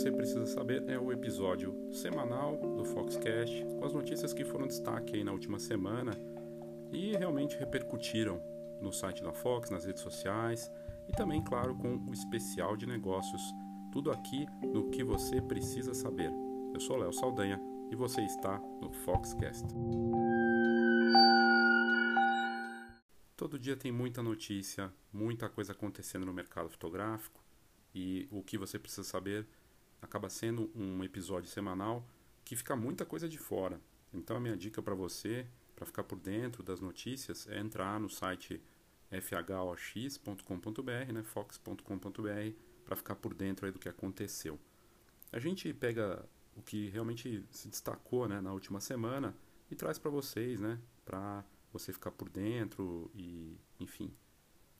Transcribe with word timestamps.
você 0.00 0.10
precisa 0.10 0.46
saber 0.46 0.88
é 0.88 0.98
o 0.98 1.12
episódio 1.12 1.76
semanal 1.92 2.56
do 2.56 2.86
Foxcast 2.86 3.66
com 3.78 3.84
as 3.84 3.92
notícias 3.92 4.32
que 4.32 4.46
foram 4.46 4.66
destaque 4.66 5.14
aí 5.14 5.22
na 5.22 5.30
última 5.30 5.58
semana 5.58 6.12
e 6.90 7.14
realmente 7.14 7.58
repercutiram 7.58 8.40
no 8.80 8.94
site 8.94 9.22
da 9.22 9.30
Fox, 9.30 9.68
nas 9.68 9.84
redes 9.84 10.02
sociais 10.02 10.72
e 11.06 11.12
também, 11.12 11.44
claro, 11.44 11.74
com 11.74 11.96
o 11.96 12.14
especial 12.14 12.78
de 12.78 12.86
negócios. 12.86 13.42
Tudo 13.92 14.10
aqui 14.10 14.46
no 14.72 14.88
que 14.88 15.04
você 15.04 15.42
precisa 15.42 15.92
saber. 15.92 16.30
Eu 16.72 16.80
sou 16.80 16.96
Léo 16.96 17.12
Saldanha 17.12 17.60
e 17.90 17.94
você 17.94 18.22
está 18.22 18.58
no 18.80 18.90
Foxcast. 19.04 19.66
Todo 23.36 23.58
dia 23.58 23.76
tem 23.76 23.92
muita 23.92 24.22
notícia, 24.22 24.90
muita 25.12 25.46
coisa 25.50 25.72
acontecendo 25.72 26.24
no 26.24 26.32
mercado 26.32 26.70
fotográfico 26.70 27.44
e 27.94 28.26
o 28.30 28.42
que 28.42 28.56
você 28.56 28.78
precisa 28.78 29.04
saber 29.04 29.46
acaba 30.00 30.28
sendo 30.28 30.70
um 30.74 31.04
episódio 31.04 31.48
semanal 31.48 32.06
que 32.44 32.56
fica 32.56 32.74
muita 32.74 33.04
coisa 33.04 33.28
de 33.28 33.38
fora. 33.38 33.80
Então 34.12 34.36
a 34.36 34.40
minha 34.40 34.56
dica 34.56 34.82
para 34.82 34.94
você, 34.94 35.46
para 35.76 35.86
ficar 35.86 36.04
por 36.04 36.18
dentro 36.18 36.62
das 36.62 36.80
notícias, 36.80 37.46
é 37.48 37.58
entrar 37.58 38.00
no 38.00 38.08
site 38.08 38.60
fhox.com.br, 39.10 41.12
né, 41.12 41.22
fox.com.br, 41.22 42.56
para 42.84 42.96
ficar 42.96 43.14
por 43.16 43.34
dentro 43.34 43.70
do 43.72 43.78
que 43.78 43.88
aconteceu. 43.88 44.58
A 45.32 45.38
gente 45.38 45.72
pega 45.72 46.24
o 46.56 46.62
que 46.62 46.88
realmente 46.88 47.44
se 47.50 47.68
destacou 47.68 48.28
né, 48.28 48.40
na 48.40 48.52
última 48.52 48.80
semana 48.80 49.36
e 49.70 49.74
traz 49.74 49.98
para 49.98 50.10
vocês, 50.10 50.60
né, 50.60 50.78
para 51.04 51.44
você 51.72 51.92
ficar 51.92 52.10
por 52.10 52.28
dentro 52.28 53.10
e, 53.14 53.56
enfim, 53.78 54.12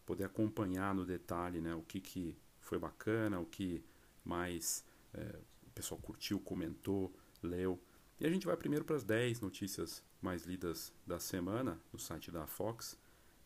poder 0.05 0.25
acompanhar 0.25 0.95
no 0.95 1.05
detalhe 1.05 1.61
né, 1.61 1.75
o 1.75 1.83
que, 1.83 2.01
que 2.01 2.37
foi 2.59 2.79
bacana, 2.79 3.39
o 3.39 3.47
que 3.47 3.83
mais 4.25 4.85
é, 5.15 5.39
o 5.67 5.71
pessoal 5.71 6.01
curtiu, 6.01 6.41
comentou, 6.41 7.15
leu. 7.43 7.81
E 8.19 8.27
a 8.27 8.31
gente 8.31 8.47
vai 8.47 8.57
primeiro 8.57 8.85
para 8.85 8.97
as 8.97 9.05
10 9.05 9.41
notícias 9.41 10.05
mais 10.21 10.45
lidas 10.45 10.93
da 11.07 11.19
semana 11.19 11.81
no 11.93 11.99
site 11.99 12.31
da 12.31 12.47
Fox. 12.47 12.99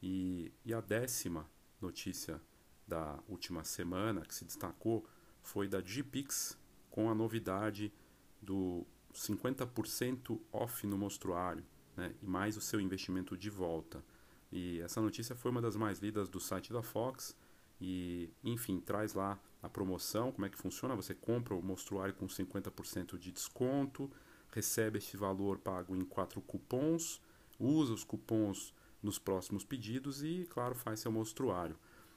E, 0.02 0.52
e 0.64 0.74
a 0.74 0.80
décima 0.80 1.48
notícia 1.80 2.40
da 2.86 3.18
última 3.28 3.64
semana 3.64 4.22
que 4.22 4.34
se 4.34 4.44
destacou 4.44 5.06
foi 5.42 5.68
da 5.68 5.80
Gpix 5.80 6.58
com 6.90 7.10
a 7.10 7.14
novidade 7.14 7.92
do 8.40 8.86
50% 9.12 10.40
off 10.52 10.86
no 10.86 10.98
mostruário 10.98 11.64
né, 11.96 12.14
e 12.22 12.26
mais 12.26 12.56
o 12.56 12.60
seu 12.60 12.80
investimento 12.80 13.36
de 13.36 13.48
volta. 13.48 14.04
E 14.50 14.80
essa 14.80 15.00
notícia 15.00 15.34
foi 15.34 15.50
uma 15.50 15.62
das 15.62 15.76
mais 15.76 15.98
lidas 16.00 16.28
do 16.28 16.38
site 16.38 16.72
da 16.72 16.82
Fox 16.82 17.36
e, 17.80 18.30
enfim, 18.42 18.80
traz 18.80 19.14
lá 19.14 19.40
a 19.64 19.68
promoção, 19.68 20.30
como 20.30 20.44
é 20.44 20.50
que 20.50 20.58
funciona. 20.58 20.94
Você 20.94 21.14
compra 21.14 21.54
o 21.54 21.62
mostruário 21.62 22.14
com 22.14 22.26
50% 22.26 23.18
de 23.18 23.32
desconto, 23.32 24.10
recebe 24.52 24.98
este 24.98 25.16
valor 25.16 25.58
pago 25.58 25.96
em 25.96 26.04
quatro 26.04 26.40
cupons, 26.42 27.20
usa 27.58 27.92
os 27.92 28.04
cupons 28.04 28.74
nos 29.02 29.18
próximos 29.18 29.64
pedidos 29.64 30.22
e, 30.22 30.46
claro, 30.50 30.74
faz 30.74 31.00
seu 31.00 31.10
mostruário. 31.10 31.76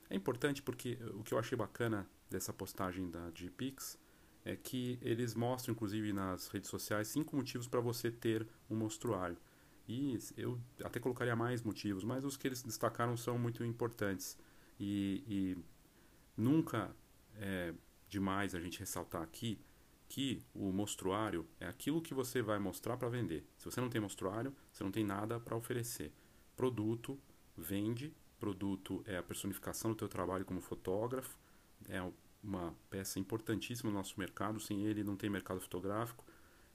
É 0.10 0.16
importante 0.16 0.62
porque 0.62 0.98
o 1.14 1.24
que 1.24 1.34
eu 1.34 1.40
achei 1.40 1.58
bacana 1.58 2.08
dessa 2.30 2.52
postagem 2.52 3.10
da 3.10 3.30
GPix 3.32 3.98
é 4.44 4.56
que 4.56 4.98
eles 5.02 5.34
mostram, 5.34 5.74
inclusive 5.74 6.12
nas 6.12 6.48
redes 6.50 6.70
sociais, 6.70 7.08
cinco 7.08 7.36
motivos 7.36 7.68
para 7.68 7.80
você 7.80 8.12
ter 8.12 8.48
um 8.70 8.76
mostruário. 8.76 9.38
E 9.88 10.18
eu 10.36 10.60
até 10.84 11.00
colocaria 11.00 11.36
mais 11.36 11.64
motivos, 11.64 12.04
mas 12.04 12.26
os 12.26 12.36
que 12.36 12.48
eles 12.48 12.62
destacaram 12.62 13.16
são 13.16 13.38
muito 13.38 13.64
importantes. 13.64 14.38
E, 14.78 15.24
e 15.28 15.58
nunca 16.36 16.94
é 17.40 17.74
demais 18.10 18.56
a 18.56 18.60
gente 18.60 18.80
ressaltar 18.80 19.22
aqui 19.22 19.60
que 20.08 20.42
o 20.54 20.72
mostruário 20.72 21.46
é 21.60 21.68
aquilo 21.68 22.02
que 22.02 22.14
você 22.14 22.42
vai 22.42 22.58
mostrar 22.60 22.98
para 22.98 23.10
vender. 23.10 23.46
Se 23.58 23.66
você 23.66 23.82
não 23.82 23.90
tem 23.90 24.00
mostruário, 24.00 24.56
você 24.72 24.84
não 24.84 24.92
tem 24.92 25.04
nada 25.04 25.40
para 25.40 25.56
oferecer. 25.56 26.14
Produto 26.56 27.20
vende, 27.58 28.14
produto 28.40 29.04
é 29.06 29.18
a 29.18 29.24
personificação 29.24 29.92
do 29.92 29.98
teu 29.98 30.08
trabalho 30.08 30.46
como 30.46 30.62
fotógrafo, 30.62 31.38
é 31.90 32.02
uma 32.42 32.74
peça 32.90 33.20
importantíssima 33.20 33.92
no 33.92 33.98
nosso 33.98 34.18
mercado, 34.18 34.60
sem 34.60 34.86
ele 34.86 35.04
não 35.04 35.16
tem 35.16 35.30
mercado 35.30 35.60
fotográfico. 35.60 36.24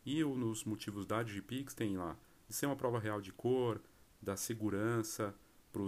E 0.04 0.22
nos 0.22 0.65
motivos 0.65 1.06
da 1.06 1.22
Digipix 1.22 1.75
tem 1.75 1.97
lá 1.97 2.16
de 2.48 2.54
ser 2.54 2.66
uma 2.66 2.76
prova 2.76 2.98
real 2.98 3.20
de 3.20 3.32
cor, 3.32 3.81
da 4.20 4.36
segurança 4.36 5.34
para 5.72 5.82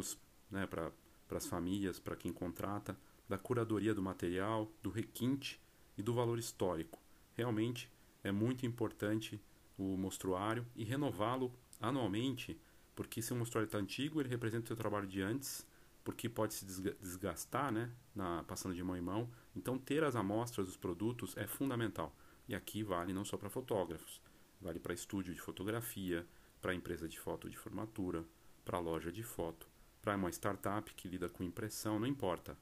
né, 0.50 0.92
as 1.30 1.46
famílias, 1.46 1.98
para 1.98 2.16
quem 2.16 2.32
contrata, 2.32 2.96
da 3.28 3.38
curadoria 3.38 3.94
do 3.94 4.02
material, 4.02 4.70
do 4.82 4.90
requinte 4.90 5.60
e 5.96 6.02
do 6.02 6.12
valor 6.12 6.38
histórico. 6.38 6.98
Realmente 7.34 7.90
é 8.22 8.30
muito 8.30 8.66
importante 8.66 9.40
o 9.76 9.96
mostruário 9.96 10.66
e 10.74 10.84
renová-lo 10.84 11.52
anualmente, 11.80 12.58
porque 12.94 13.20
se 13.20 13.32
o 13.32 13.36
mostruário 13.36 13.66
está 13.66 13.78
antigo, 13.78 14.20
ele 14.20 14.28
representa 14.28 14.64
o 14.64 14.66
seu 14.68 14.76
trabalho 14.76 15.06
de 15.06 15.20
antes, 15.20 15.66
porque 16.04 16.28
pode 16.28 16.54
se 16.54 16.64
desgastar, 16.64 17.72
né, 17.72 17.90
na, 18.14 18.44
passando 18.44 18.74
de 18.74 18.84
mão 18.84 18.96
em 18.96 19.00
mão. 19.00 19.28
Então, 19.56 19.78
ter 19.78 20.04
as 20.04 20.14
amostras 20.14 20.66
dos 20.66 20.76
produtos 20.76 21.36
é 21.36 21.46
fundamental. 21.46 22.14
E 22.46 22.54
aqui 22.54 22.82
vale 22.82 23.12
não 23.12 23.24
só 23.24 23.38
para 23.38 23.48
fotógrafos, 23.48 24.20
vale 24.60 24.78
para 24.78 24.92
estúdio 24.92 25.34
de 25.34 25.40
fotografia, 25.40 26.26
para 26.60 26.74
empresa 26.74 27.08
de 27.08 27.18
foto 27.18 27.48
de 27.48 27.56
formatura, 27.56 28.24
para 28.64 28.78
loja 28.78 29.10
de 29.10 29.22
foto, 29.22 29.66
para 30.00 30.16
uma 30.16 30.30
startup 30.30 30.92
que 30.94 31.08
lida 31.08 31.28
com 31.28 31.42
impressão, 31.42 31.98
não 31.98 32.06
importa. 32.06 32.56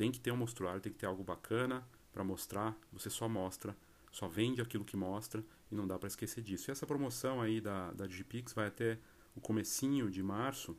Tem 0.00 0.10
que 0.10 0.18
ter 0.18 0.32
um 0.32 0.36
mostruário, 0.38 0.80
tem 0.80 0.90
que 0.90 0.98
ter 0.98 1.04
algo 1.04 1.22
bacana 1.22 1.86
para 2.10 2.24
mostrar. 2.24 2.74
Você 2.90 3.10
só 3.10 3.28
mostra, 3.28 3.76
só 4.10 4.26
vende 4.26 4.62
aquilo 4.62 4.82
que 4.82 4.96
mostra 4.96 5.44
e 5.70 5.74
não 5.74 5.86
dá 5.86 5.98
para 5.98 6.06
esquecer 6.06 6.42
disso. 6.42 6.70
E 6.70 6.72
essa 6.72 6.86
promoção 6.86 7.38
aí 7.38 7.60
da, 7.60 7.92
da 7.92 8.06
Digipix 8.06 8.54
vai 8.54 8.68
até 8.68 8.98
o 9.36 9.42
comecinho 9.42 10.10
de 10.10 10.22
março, 10.22 10.74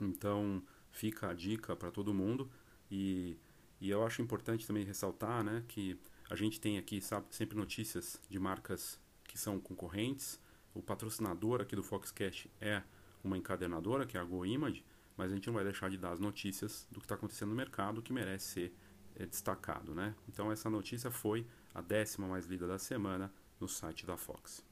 então 0.00 0.60
fica 0.90 1.28
a 1.28 1.34
dica 1.34 1.76
para 1.76 1.92
todo 1.92 2.12
mundo. 2.12 2.50
E, 2.90 3.38
e 3.80 3.88
eu 3.88 4.04
acho 4.04 4.20
importante 4.20 4.66
também 4.66 4.84
ressaltar 4.84 5.44
né, 5.44 5.62
que 5.68 5.96
a 6.28 6.34
gente 6.34 6.60
tem 6.60 6.78
aqui 6.78 7.00
sabe, 7.00 7.26
sempre 7.30 7.56
notícias 7.56 8.20
de 8.28 8.40
marcas 8.40 8.98
que 9.22 9.38
são 9.38 9.60
concorrentes. 9.60 10.40
O 10.74 10.82
patrocinador 10.82 11.60
aqui 11.60 11.76
do 11.76 11.82
Foxcast 11.84 12.50
é 12.60 12.82
uma 13.22 13.38
encadernadora, 13.38 14.04
que 14.04 14.16
é 14.16 14.20
a 14.20 14.24
GoImage, 14.24 14.84
mas 15.16 15.30
a 15.30 15.34
gente 15.34 15.46
não 15.46 15.54
vai 15.54 15.64
deixar 15.64 15.90
de 15.90 15.98
dar 15.98 16.12
as 16.12 16.20
notícias 16.20 16.86
do 16.90 17.00
que 17.00 17.04
está 17.04 17.14
acontecendo 17.14 17.50
no 17.50 17.54
mercado 17.54 18.02
que 18.02 18.12
merece 18.12 18.46
ser 18.46 18.76
é, 19.16 19.26
destacado. 19.26 19.94
Né? 19.94 20.14
Então 20.28 20.50
essa 20.50 20.70
notícia 20.70 21.10
foi 21.10 21.46
a 21.74 21.80
décima 21.80 22.26
mais 22.26 22.46
lida 22.46 22.66
da 22.66 22.78
semana 22.78 23.32
no 23.60 23.68
site 23.68 24.06
da 24.06 24.16
Fox. 24.16 24.64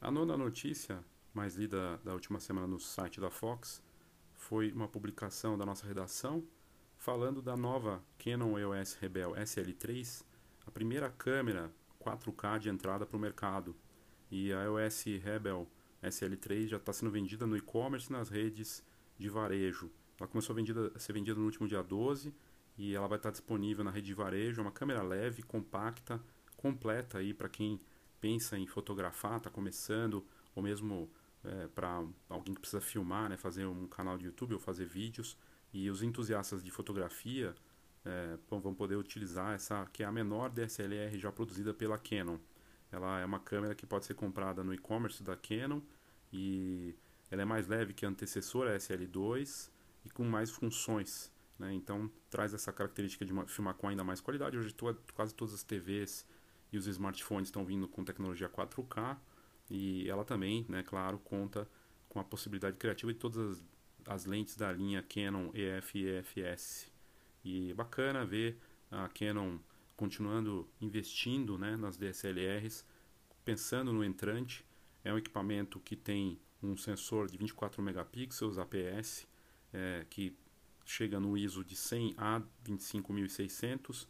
A 0.00 0.10
nona 0.10 0.36
notícia 0.36 1.04
mais 1.32 1.56
lida 1.56 1.98
da 2.04 2.12
última 2.12 2.40
semana 2.40 2.66
no 2.66 2.78
site 2.78 3.20
da 3.20 3.30
Fox 3.30 3.82
foi 4.34 4.72
uma 4.72 4.88
publicação 4.88 5.56
da 5.56 5.64
nossa 5.64 5.86
redação 5.86 6.44
falando 6.96 7.42
da 7.42 7.56
nova 7.56 8.02
Canon 8.18 8.58
EOS 8.58 8.94
Rebel 8.94 9.32
SL3, 9.32 10.24
a 10.66 10.70
primeira 10.70 11.10
câmera 11.10 11.72
4K 12.00 12.58
de 12.58 12.68
entrada 12.68 13.06
para 13.06 13.16
o 13.16 13.20
mercado. 13.20 13.74
E 14.30 14.52
a 14.52 14.64
EOS 14.64 15.04
Rebel 15.22 15.68
SL3 16.02 16.68
já 16.68 16.76
está 16.76 16.92
sendo 16.92 17.10
vendida 17.10 17.46
no 17.46 17.56
e-commerce 17.56 18.10
nas 18.10 18.28
redes 18.28 18.84
de 19.22 19.30
varejo. 19.30 19.90
Ela 20.18 20.28
começou 20.28 20.52
a, 20.52 20.56
vendida, 20.56 20.92
a 20.94 20.98
ser 20.98 21.12
vendida 21.12 21.38
no 21.38 21.44
último 21.44 21.66
dia 21.66 21.82
12 21.82 22.34
e 22.76 22.94
ela 22.94 23.06
vai 23.06 23.18
estar 23.18 23.30
disponível 23.30 23.84
na 23.84 23.90
rede 23.90 24.06
de 24.06 24.14
varejo. 24.14 24.60
É 24.60 24.62
uma 24.62 24.72
câmera 24.72 25.02
leve, 25.02 25.42
compacta, 25.42 26.20
completa 26.56 27.18
aí 27.18 27.32
para 27.32 27.48
quem 27.48 27.80
pensa 28.20 28.56
em 28.56 28.66
fotografar, 28.66 29.38
está 29.38 29.50
começando, 29.50 30.24
ou 30.54 30.62
mesmo 30.62 31.10
é, 31.44 31.66
para 31.68 32.04
alguém 32.28 32.54
que 32.54 32.60
precisa 32.60 32.80
filmar, 32.80 33.28
né, 33.28 33.36
fazer 33.36 33.66
um 33.66 33.86
canal 33.88 34.16
de 34.16 34.26
YouTube 34.26 34.54
ou 34.54 34.60
fazer 34.60 34.86
vídeos. 34.86 35.36
E 35.72 35.90
os 35.90 36.02
entusiastas 36.02 36.62
de 36.62 36.70
fotografia 36.70 37.54
é, 38.04 38.38
vão 38.48 38.74
poder 38.74 38.96
utilizar 38.96 39.54
essa, 39.54 39.86
que 39.92 40.02
é 40.02 40.06
a 40.06 40.12
menor 40.12 40.50
DSLR 40.50 41.18
já 41.18 41.32
produzida 41.32 41.72
pela 41.72 41.98
Canon. 41.98 42.38
Ela 42.90 43.20
é 43.20 43.24
uma 43.24 43.40
câmera 43.40 43.74
que 43.74 43.86
pode 43.86 44.04
ser 44.04 44.14
comprada 44.14 44.62
no 44.62 44.74
e-commerce 44.74 45.22
da 45.22 45.34
Canon 45.34 45.80
e 46.32 46.94
ela 47.32 47.40
é 47.40 47.44
mais 47.46 47.66
leve 47.66 47.94
que 47.94 48.04
a 48.04 48.10
antecessora 48.10 48.76
SL2 48.76 49.70
e 50.04 50.10
com 50.10 50.22
mais 50.22 50.50
funções. 50.50 51.32
Né? 51.58 51.72
Então 51.72 52.10
traz 52.28 52.52
essa 52.52 52.70
característica 52.70 53.24
de 53.24 53.32
filmar 53.46 53.72
com 53.72 53.88
ainda 53.88 54.04
mais 54.04 54.20
qualidade. 54.20 54.58
Hoje 54.58 54.76
quase 55.14 55.34
todas 55.34 55.54
as 55.54 55.62
TVs 55.62 56.26
e 56.70 56.76
os 56.76 56.86
smartphones 56.86 57.48
estão 57.48 57.64
vindo 57.64 57.88
com 57.88 58.04
tecnologia 58.04 58.50
4K 58.50 59.16
e 59.70 60.06
ela 60.10 60.26
também, 60.26 60.66
né, 60.68 60.82
claro, 60.82 61.18
conta 61.20 61.66
com 62.06 62.20
a 62.20 62.24
possibilidade 62.24 62.76
criativa 62.76 63.10
de 63.10 63.18
todas 63.18 63.38
as, 63.38 63.64
as 64.06 64.24
lentes 64.26 64.54
da 64.54 64.70
linha 64.70 65.02
Canon 65.02 65.50
EF 65.54 65.98
e 65.98 66.18
EFS. 66.18 66.92
E 67.42 67.70
é 67.70 67.74
bacana 67.74 68.26
ver 68.26 68.58
a 68.90 69.08
Canon 69.08 69.58
continuando 69.96 70.68
investindo 70.82 71.56
né, 71.56 71.76
nas 71.76 71.96
DSLRs, 71.96 72.84
pensando 73.42 73.90
no 73.90 74.04
entrante. 74.04 74.66
É 75.02 75.10
um 75.14 75.16
equipamento 75.16 75.80
que 75.80 75.96
tem 75.96 76.38
um 76.62 76.76
sensor 76.76 77.28
de 77.28 77.36
24 77.36 77.82
megapixels 77.82 78.58
APS, 78.58 79.26
é, 79.72 80.06
que 80.08 80.36
chega 80.84 81.18
no 81.18 81.36
ISO 81.36 81.64
de 81.64 81.76
100 81.76 82.14
a 82.16 82.42
25600 82.62 84.08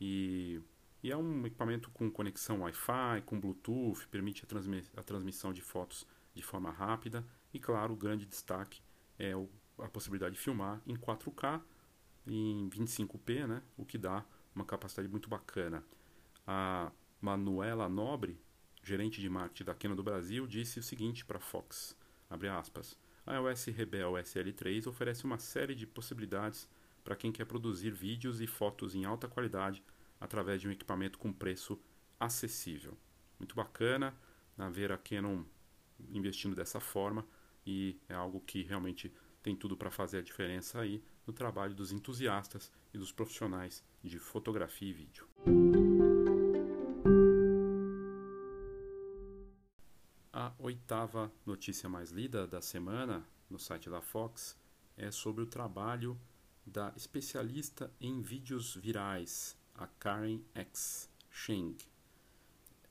e 0.00 0.60
E 1.02 1.10
é 1.10 1.16
um 1.16 1.46
equipamento 1.46 1.90
com 1.90 2.10
conexão 2.10 2.60
Wi-Fi, 2.60 3.22
com 3.24 3.38
Bluetooth, 3.38 4.06
permite 4.08 4.44
a, 4.44 4.46
transmi 4.46 4.84
a 4.96 5.02
transmissão 5.02 5.52
de 5.52 5.62
fotos 5.62 6.06
de 6.34 6.42
forma 6.42 6.70
rápida 6.70 7.24
e, 7.52 7.58
claro, 7.58 7.94
o 7.94 7.96
grande 7.96 8.26
destaque 8.26 8.80
é 9.18 9.34
o, 9.34 9.48
a 9.78 9.88
possibilidade 9.88 10.34
de 10.34 10.40
filmar 10.40 10.80
em 10.86 10.96
4K 10.96 11.60
em 12.26 12.68
25p, 12.68 13.46
né, 13.46 13.62
o 13.76 13.84
que 13.84 13.96
dá 13.96 14.24
uma 14.54 14.64
capacidade 14.64 15.08
muito 15.08 15.28
bacana. 15.28 15.84
A 16.46 16.90
Manuela 17.20 17.88
Nobre, 17.88 18.40
gerente 18.88 19.20
de 19.20 19.28
marketing 19.28 19.64
da 19.64 19.74
Canon 19.74 19.94
do 19.94 20.02
Brasil, 20.02 20.46
disse 20.46 20.78
o 20.78 20.82
seguinte 20.82 21.24
para 21.24 21.36
a 21.36 21.40
Fox, 21.40 21.94
aspas, 22.30 22.96
a 23.26 23.34
iOS 23.34 23.66
Rebel 23.66 24.12
SL3 24.12 24.86
oferece 24.86 25.24
uma 25.24 25.38
série 25.38 25.74
de 25.74 25.86
possibilidades 25.86 26.66
para 27.04 27.14
quem 27.14 27.30
quer 27.30 27.44
produzir 27.44 27.90
vídeos 27.90 28.40
e 28.40 28.46
fotos 28.46 28.94
em 28.94 29.04
alta 29.04 29.28
qualidade 29.28 29.82
através 30.18 30.60
de 30.62 30.68
um 30.68 30.70
equipamento 30.70 31.18
com 31.18 31.32
preço 31.32 31.78
acessível. 32.18 32.96
Muito 33.38 33.54
bacana 33.54 34.14
né, 34.56 34.68
ver 34.70 34.90
a 34.90 34.96
Canon 34.96 35.44
investindo 36.10 36.56
dessa 36.56 36.80
forma 36.80 37.26
e 37.66 38.00
é 38.08 38.14
algo 38.14 38.40
que 38.40 38.62
realmente 38.62 39.12
tem 39.42 39.54
tudo 39.54 39.76
para 39.76 39.90
fazer 39.90 40.18
a 40.18 40.22
diferença 40.22 40.80
aí 40.80 41.02
no 41.26 41.32
trabalho 41.32 41.74
dos 41.74 41.92
entusiastas 41.92 42.72
e 42.92 42.98
dos 42.98 43.12
profissionais 43.12 43.84
de 44.02 44.18
fotografia 44.18 44.88
e 44.88 44.92
vídeo. 44.92 45.97
A 50.48 50.54
oitava 50.60 51.30
notícia 51.44 51.90
mais 51.90 52.10
lida 52.10 52.46
da 52.46 52.62
semana 52.62 53.22
no 53.50 53.58
site 53.58 53.90
da 53.90 54.00
Fox 54.00 54.56
é 54.96 55.10
sobre 55.10 55.42
o 55.42 55.46
trabalho 55.46 56.18
da 56.64 56.90
especialista 56.96 57.92
em 58.00 58.22
vídeos 58.22 58.74
virais, 58.74 59.58
a 59.74 59.86
Karen 59.86 60.40
X 60.54 61.10
Sheng. 61.30 61.76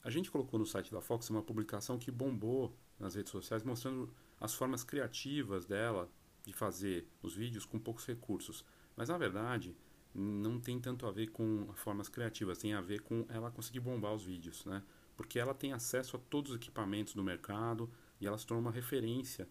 A 0.04 0.12
gente 0.12 0.30
colocou 0.30 0.60
no 0.60 0.68
site 0.68 0.92
da 0.92 1.02
Fox 1.02 1.32
uma 1.32 1.42
publicação 1.42 1.98
que 1.98 2.12
bombou 2.12 2.78
nas 3.00 3.16
redes 3.16 3.32
sociais 3.32 3.64
mostrando 3.64 4.14
as 4.40 4.54
formas 4.54 4.84
criativas 4.84 5.66
dela 5.66 6.08
de 6.44 6.54
fazer 6.54 7.08
os 7.24 7.34
vídeos 7.34 7.66
com 7.66 7.80
poucos 7.80 8.06
recursos. 8.06 8.64
Mas 8.96 9.10
na 9.10 9.18
verdade, 9.18 9.76
não 10.14 10.60
tem 10.60 10.80
tanto 10.80 11.08
a 11.08 11.12
ver 11.12 11.32
com 11.32 11.74
formas 11.74 12.08
criativas, 12.08 12.60
tem 12.60 12.76
a 12.76 12.82
ver 12.82 13.02
com 13.02 13.26
ela 13.30 13.50
conseguir 13.50 13.80
bombar 13.80 14.14
os 14.14 14.24
vídeos, 14.24 14.64
né? 14.64 14.84
Porque 15.18 15.40
ela 15.40 15.54
tem 15.54 15.74
acesso 15.74 16.16
a 16.16 16.20
todos 16.20 16.52
os 16.52 16.58
equipamentos 16.58 17.14
do 17.14 17.24
mercado 17.24 17.92
e 18.22 18.26
ela 18.26 18.38
se 18.38 18.48
torna 18.48 18.62
uma 18.62 18.72
referência 18.72 19.50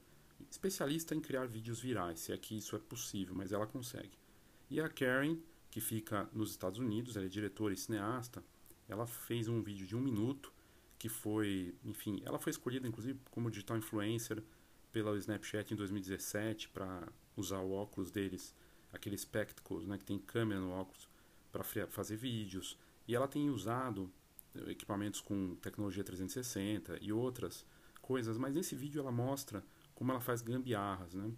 especialista 0.50 1.14
em 1.14 1.20
criar 1.20 1.46
vídeos 1.46 1.80
virais, 1.80 2.20
se 2.20 2.32
é 2.32 2.38
que 2.38 2.56
isso 2.56 2.76
é 2.76 2.78
possível, 2.78 3.34
mas 3.34 3.52
ela 3.52 3.66
consegue. 3.66 4.16
E 4.70 4.80
a 4.80 4.88
Karen, 4.88 5.36
que 5.70 5.80
fica 5.80 6.28
nos 6.32 6.50
Estados 6.50 6.78
Unidos, 6.78 7.16
ela 7.16 7.26
é 7.26 7.28
diretora 7.28 7.74
e 7.74 7.76
cineasta, 7.76 8.42
ela 8.88 9.06
fez 9.06 9.48
um 9.48 9.60
vídeo 9.60 9.86
de 9.86 9.96
um 9.96 10.00
minuto 10.00 10.52
que 10.98 11.08
foi, 11.08 11.74
enfim, 11.84 12.22
ela 12.24 12.38
foi 12.38 12.50
escolhida 12.50 12.86
inclusive 12.88 13.18
como 13.30 13.50
digital 13.50 13.76
influencer 13.76 14.42
pela 14.92 15.16
Snapchat 15.18 15.74
em 15.74 15.76
2017 15.76 16.68
para 16.70 17.06
usar 17.36 17.58
o 17.58 17.72
óculos 17.72 18.10
deles, 18.10 18.54
aqueles 18.92 19.22
spectacles, 19.22 19.86
né, 19.86 19.98
que 19.98 20.04
tem 20.04 20.18
câmera 20.18 20.60
no 20.60 20.70
óculos 20.70 21.08
para 21.52 21.62
fazer 21.88 22.16
vídeos. 22.16 22.78
E 23.06 23.14
ela 23.14 23.28
tem 23.28 23.50
usado 23.50 24.10
equipamentos 24.68 25.20
com 25.20 25.54
tecnologia 25.56 26.04
360 26.04 26.98
e 27.00 27.12
outras 27.12 27.64
coisas, 28.00 28.38
mas 28.38 28.54
nesse 28.54 28.74
vídeo 28.74 29.00
ela 29.00 29.12
mostra 29.12 29.64
como 29.94 30.12
ela 30.12 30.20
faz 30.20 30.42
gambiarras, 30.42 31.14
né? 31.14 31.32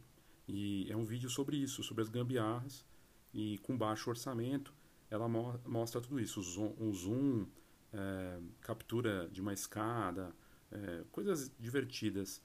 E 0.46 0.90
é 0.90 0.96
um 0.96 1.04
vídeo 1.04 1.28
sobre 1.28 1.56
isso, 1.56 1.82
sobre 1.82 2.02
as 2.02 2.08
gambiarras 2.08 2.84
e 3.32 3.58
com 3.58 3.76
baixo 3.76 4.10
orçamento 4.10 4.72
ela 5.10 5.28
mo 5.28 5.58
mostra 5.66 6.00
tudo 6.00 6.20
isso, 6.20 6.40
um 6.78 6.92
zoom, 6.92 7.46
é, 7.92 8.40
captura 8.60 9.28
de 9.28 9.40
uma 9.40 9.52
escada, 9.52 10.34
é, 10.70 11.04
coisas 11.10 11.50
divertidas. 11.58 12.42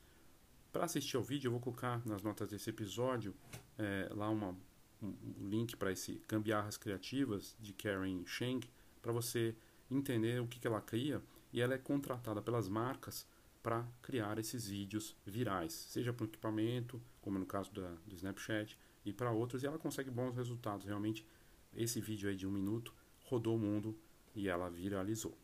Para 0.71 0.85
assistir 0.85 1.17
ao 1.17 1.23
vídeo, 1.23 1.47
eu 1.47 1.51
vou 1.51 1.59
colocar 1.59 2.05
nas 2.05 2.23
notas 2.23 2.49
desse 2.49 2.69
episódio 2.69 3.35
é, 3.77 4.09
lá 4.11 4.29
uma, 4.29 4.57
um 5.01 5.49
link 5.49 5.75
para 5.75 5.91
esse 5.91 6.21
Gambiarras 6.27 6.77
Criativas 6.77 7.55
de 7.59 7.73
Karen 7.73 8.23
Sheng, 8.25 8.61
para 9.01 9.11
você 9.11 9.55
entender 9.95 10.42
o 10.42 10.48
que, 10.48 10.60
que 10.60 10.68
ela 10.68 10.81
cria. 10.81 11.22
E 11.51 11.62
ela 11.62 11.74
é 11.74 11.78
contratada 11.78 12.42
pelas 12.42 12.68
marcas 12.68 13.28
para 13.62 13.88
criar 14.01 14.38
esses 14.40 14.68
vídeos 14.68 15.16
virais, 15.25 15.72
seja 15.72 16.12
para 16.12 16.25
um 16.25 16.28
equipamento, 16.28 17.01
como 17.22 17.40
no 17.40 17.45
caso 17.45 17.74
da, 17.74 17.95
do 18.06 18.16
Snapchat, 18.16 18.78
e 19.06 19.13
para 19.13 19.31
outros, 19.31 19.63
e 19.63 19.68
ela 19.68 19.78
consegue 19.78 20.10
bons 20.10 20.36
resultados. 20.36 20.86
Realmente, 20.86 21.25
esse 21.74 22.01
vídeo 22.01 22.30
aí 22.30 22.36
de 22.36 22.48
um 22.48 22.51
minuto 22.51 22.94
rodou 23.25 23.56
o 23.56 23.60
mundo 23.60 23.98
e 24.36 24.50
ela 24.50 24.69
viralizou. 24.69 25.38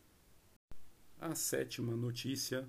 A 1.20 1.36
sétima 1.36 1.96
notícia 1.96 2.68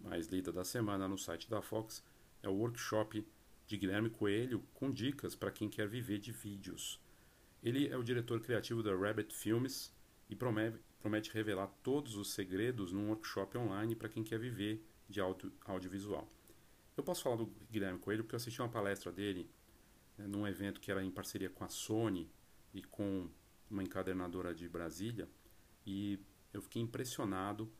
mais 0.00 0.28
lida 0.28 0.52
da 0.52 0.64
semana 0.64 1.08
no 1.08 1.18
site 1.18 1.50
da 1.50 1.60
Fox 1.60 2.04
é 2.42 2.48
o 2.48 2.54
workshop 2.54 3.26
de 3.66 3.76
Guilherme 3.76 4.10
Coelho 4.10 4.62
com 4.74 4.90
dicas 4.90 5.34
para 5.34 5.50
quem 5.50 5.68
quer 5.68 5.88
viver 5.88 6.18
de 6.18 6.32
vídeos. 6.32 7.00
Ele 7.62 7.88
é 7.88 7.96
o 7.96 8.04
diretor 8.04 8.40
criativo 8.40 8.82
da 8.82 8.94
Rabbit 8.96 9.34
Films 9.34 9.92
e 10.30 10.36
promete, 10.36 10.78
promete 11.00 11.32
revelar 11.32 11.68
todos 11.82 12.16
os 12.16 12.32
segredos 12.32 12.92
num 12.92 13.08
workshop 13.08 13.56
online 13.56 13.94
para 13.94 14.08
quem 14.08 14.22
quer 14.24 14.38
viver 14.38 14.84
de 15.08 15.20
audio, 15.20 15.52
audiovisual. 15.64 16.28
Eu 16.96 17.02
posso 17.02 17.22
falar 17.22 17.36
do 17.36 17.46
Guilherme 17.70 17.98
Coelho 17.98 18.24
porque 18.24 18.34
eu 18.34 18.38
assisti 18.38 18.60
uma 18.60 18.68
palestra 18.68 19.12
dele 19.12 19.48
né, 20.16 20.26
num 20.26 20.46
evento 20.46 20.80
que 20.80 20.90
era 20.90 21.02
em 21.02 21.10
parceria 21.10 21.48
com 21.48 21.64
a 21.64 21.68
Sony 21.68 22.28
e 22.74 22.82
com 22.82 23.28
uma 23.70 23.82
encadernadora 23.82 24.54
de 24.54 24.68
Brasília 24.68 25.28
e 25.86 26.18
eu 26.52 26.60
fiquei 26.60 26.82
impressionado 26.82 27.70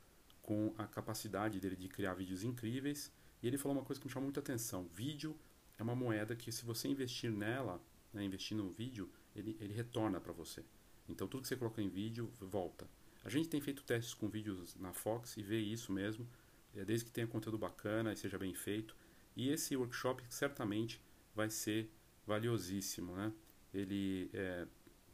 com 0.49 0.75
a 0.79 0.87
capacidade 0.87 1.61
dele 1.61 1.77
de 1.77 1.89
criar 1.89 2.15
vídeos 2.15 2.43
incríveis. 2.43 3.13
E 3.43 3.47
ele 3.47 3.59
falou 3.59 3.77
uma 3.77 3.85
coisa 3.85 4.01
que 4.01 4.07
me 4.07 4.13
chamou 4.13 4.25
muita 4.25 4.41
atenção: 4.41 4.89
vídeo 4.95 5.37
é 5.79 5.83
uma 5.83 5.95
moeda 5.95 6.35
que, 6.35 6.51
se 6.51 6.65
você 6.65 6.89
investir 6.89 7.31
nela, 7.31 7.83
né, 8.13 8.25
investir 8.25 8.57
no 8.57 8.71
vídeo, 8.71 9.11
ele, 9.37 9.57
ele 9.61 9.75
retorna 9.75 10.19
para 10.21 10.33
você. 10.33 10.65
Então, 11.07 11.29
tudo 11.29 11.43
que 11.43 11.49
você 11.49 11.57
coloca 11.57 11.83
em 11.83 11.89
vídeo 11.89 12.33
volta. 12.41 12.89
A 13.25 13.29
gente 13.29 13.49
tem 13.49 13.61
feito 13.61 13.83
testes 13.83 14.15
com 14.15 14.29
vídeos 14.29 14.75
na 14.77 14.93
Fox 14.93 15.37
e 15.37 15.43
vê 15.43 15.59
isso 15.59 15.93
mesmo, 15.93 16.27
é, 16.75 16.85
desde 16.85 17.07
que 17.07 17.13
tenha 17.13 17.27
conteúdo 17.27 17.59
bacana 17.59 18.13
e 18.13 18.17
seja 18.17 18.39
bem 18.39 18.55
feito. 18.55 18.97
E 19.37 19.51
esse 19.51 19.77
workshop 19.77 20.23
certamente 20.29 21.01
vai 21.35 21.51
ser 21.51 21.91
valiosíssimo. 22.27 23.15
Né? 23.15 23.33
Ele 23.73 24.31
é, 24.33 24.67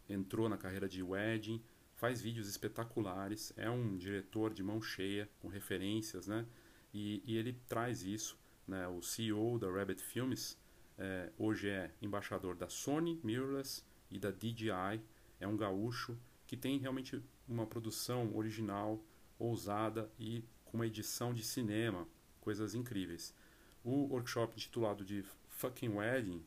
entrou 0.09 0.49
na 0.49 0.57
carreira 0.57 0.89
de 0.89 1.03
wedding, 1.03 1.63
faz 1.97 2.21
vídeos 2.21 2.49
espetaculares, 2.49 3.53
é 3.57 3.71
um 3.71 3.97
diretor 3.97 4.53
de 4.53 4.63
mão 4.63 4.83
cheia, 4.83 5.29
com 5.41 5.49
referências, 5.49 6.27
né? 6.27 6.45
E, 6.93 7.23
e 7.25 7.37
ele 7.37 7.59
traz 7.69 8.03
isso, 8.03 8.39
né? 8.67 8.87
O 8.89 9.01
CEO 9.01 9.59
da 9.59 9.71
Rabbit 9.71 10.03
Films 10.03 10.59
é, 10.99 11.31
hoje 11.39 11.69
é 11.69 11.93
embaixador 12.01 12.55
da 12.55 12.69
Sony 12.69 13.21
Mirrorless 13.23 13.85
e 14.11 14.19
da 14.19 14.31
DJI, 14.31 15.01
é 15.41 15.47
um 15.47 15.57
gaúcho 15.57 16.17
que 16.47 16.57
tem 16.57 16.79
realmente 16.79 17.23
uma 17.49 17.67
produção 17.67 18.35
original, 18.35 19.03
ousada 19.39 20.11
e 20.19 20.45
com 20.65 20.77
uma 20.77 20.87
edição 20.87 21.33
de 21.33 21.45
cinema, 21.45 22.07
coisas 22.41 22.75
incríveis. 22.75 23.35
O 23.83 24.07
workshop 24.13 24.57
titulado 24.57 25.05
de 25.05 25.25
Fucking 25.49 25.91
Wedding, 25.91 26.45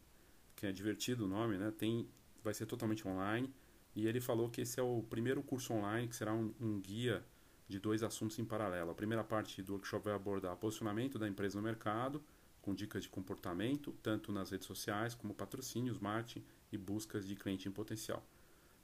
que 0.55 0.65
é 0.65 0.71
divertido 0.71 1.25
o 1.25 1.27
nome, 1.27 1.57
né? 1.57 1.71
Tem, 1.71 2.07
vai 2.43 2.53
ser 2.53 2.65
totalmente 2.65 3.07
online 3.07 3.53
e 3.95 4.07
ele 4.07 4.19
falou 4.19 4.49
que 4.49 4.61
esse 4.61 4.79
é 4.79 4.83
o 4.83 5.03
primeiro 5.09 5.41
curso 5.41 5.73
online 5.73 6.07
que 6.07 6.15
será 6.15 6.33
um, 6.33 6.53
um 6.59 6.79
guia 6.79 7.23
de 7.67 7.79
dois 7.79 8.03
assuntos 8.03 8.39
em 8.39 8.45
paralelo. 8.45 8.91
A 8.91 8.95
primeira 8.95 9.23
parte 9.23 9.61
do 9.61 9.73
workshop 9.73 10.05
vai 10.05 10.13
abordar 10.13 10.55
posicionamento 10.55 11.19
da 11.19 11.27
empresa 11.27 11.57
no 11.57 11.63
mercado, 11.63 12.23
com 12.61 12.73
dicas 12.73 13.03
de 13.03 13.09
comportamento, 13.09 13.93
tanto 14.03 14.31
nas 14.31 14.49
redes 14.49 14.67
sociais 14.67 15.15
como 15.15 15.33
patrocínios, 15.33 15.99
marketing 15.99 16.43
e 16.71 16.77
buscas 16.77 17.25
de 17.25 17.35
cliente 17.35 17.67
em 17.67 17.71
potencial. 17.71 18.23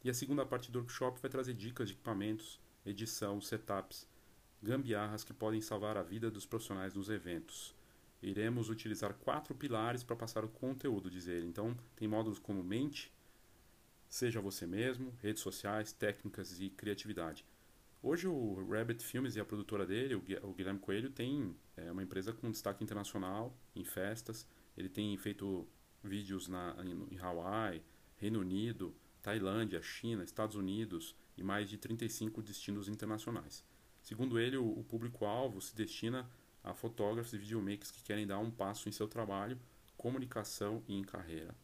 E 0.04 0.10
a 0.10 0.14
segunda 0.14 0.46
parte 0.46 0.72
do 0.72 0.80
workshop 0.80 1.20
vai 1.22 1.32
trazer 1.32 1.54
dicas 1.54 1.88
de 1.88 1.94
equipamentos, 1.94 2.60
edição, 2.86 3.40
setups, 3.40 4.08
gambiarras 4.62 5.24
que 5.24 5.34
podem 5.34 5.62
salvar 5.62 5.98
a 5.98 6.04
vida 6.04 6.30
dos 6.30 6.46
profissionais 6.46 6.94
nos 6.94 7.10
eventos. 7.10 7.76
Iremos 8.22 8.70
utilizar 8.70 9.14
quatro 9.14 9.56
pilares 9.56 10.04
para 10.04 10.16
passar 10.16 10.44
o 10.44 10.50
conteúdo, 10.50 11.10
diz 11.10 11.28
ele. 11.28 11.48
Então, 11.48 11.78
tem 11.96 12.08
módulos 12.08 12.40
como 12.40 12.64
mente, 12.64 13.12
Seja 14.14 14.40
você 14.40 14.68
mesmo, 14.68 15.12
redes 15.24 15.42
sociais, 15.42 15.92
técnicas 15.92 16.62
e 16.62 16.70
criatividade. 16.70 17.44
Hoje 18.00 18.28
o 18.28 18.64
Rabbit 18.70 19.04
Filmes 19.04 19.36
e 19.36 19.40
a 19.40 19.44
produtora 19.44 19.88
dele, 19.88 20.14
o 20.14 20.54
Guilherme 20.54 20.80
Coelho, 20.80 21.10
tem 21.10 21.56
é, 21.76 21.92
uma 21.92 22.04
empresa 22.04 22.32
com 22.32 22.52
destaque 22.52 22.84
internacional 22.84 23.58
em 23.76 23.84
festas. 23.84 24.48
Ele 24.78 24.88
tem 24.88 25.18
feito 25.18 25.68
vídeos 26.04 26.48
na, 26.48 26.76
em 27.10 27.18
Hawaii, 27.18 27.82
Reino 28.18 28.42
Unido, 28.42 28.94
Tailândia, 29.24 29.82
China, 29.82 30.24
Estados 30.24 30.56
Unidos 30.56 31.16
e 31.38 31.42
mais 31.42 31.70
de 31.70 31.78
35 31.78 32.44
destinos 32.44 32.90
internacionais. 32.90 33.64
Segundo 34.02 34.38
ele, 34.38 34.58
o, 34.58 34.84
público-alvo 34.84 35.62
se 35.62 35.74
destina 35.74 36.30
a 36.62 36.74
fotógrafos 36.74 37.34
e 37.34 37.38
videomakers 37.38 37.90
que 37.90 38.04
querem 38.04 38.28
dar 38.28 38.38
um 38.38 38.52
passo 38.52 38.90
em 38.90 38.92
seu 38.92 39.08
trabalho, 39.08 39.58
comunicação 39.98 40.84
e 40.88 40.94
em 40.94 41.04
carreira. 41.04 41.56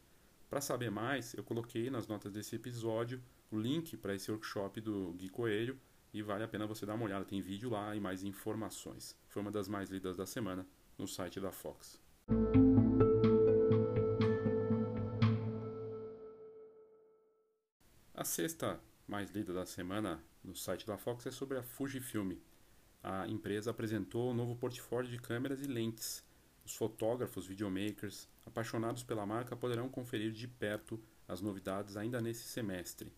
Para 0.50 0.62
saber 0.62 0.90
mais, 0.90 1.34
eu 1.34 1.44
coloquei 1.44 1.90
nas 1.90 2.08
notas 2.08 2.32
desse 2.32 2.56
episódio 2.56 3.22
o 3.52 3.60
link 3.60 3.98
para 3.98 4.16
esse 4.16 4.32
workshop 4.32 4.80
do 4.80 5.14
Gui 5.18 5.30
Coelho 5.30 5.78
e 6.14 6.22
vale 6.22 6.44
a 6.44 6.48
pena 6.48 6.66
você 6.66 6.86
dar 6.86 6.96
uma 6.96 7.06
olhada. 7.06 7.26
Tem 7.26 7.42
vídeo 7.42 7.70
lá 7.70 7.94
e 7.94 8.00
mais 8.00 8.24
informações. 8.24 9.16
Foi 9.28 9.42
uma 9.42 9.52
das 9.52 9.68
mais 9.68 9.90
lidas 9.90 10.16
da 10.16 10.26
semana 10.26 10.66
no 10.98 11.08
site 11.08 11.40
da 11.40 11.52
Fox. 11.52 12.00
Sexta 18.30 18.80
mais 19.08 19.32
lida 19.32 19.52
da 19.52 19.66
semana 19.66 20.24
no 20.44 20.56
site 20.56 20.86
da 20.86 20.98
Fox 20.98 21.26
é 21.26 21.32
sobre 21.32 21.58
a 21.58 21.64
Fujifilm. 21.64 22.34
A 23.02 23.28
empresa 23.28 23.72
apresentou 23.72 24.30
um 24.30 24.36
novo 24.36 24.56
portfólio 24.56 25.10
de 25.10 25.18
câmeras 25.18 25.62
e 25.62 25.66
lentes. 25.66 26.24
Os 26.64 26.76
fotógrafos, 26.76 27.48
videomakers, 27.48 28.30
apaixonados 28.46 29.02
pela 29.02 29.26
marca 29.26 29.56
poderão 29.56 29.90
conferir 29.90 30.32
de 30.32 30.48
perto 30.48 31.02
as 31.28 31.42
novidades 31.42 31.98
ainda 31.98 32.22
nesse 32.22 32.44
semestre. 32.44 33.12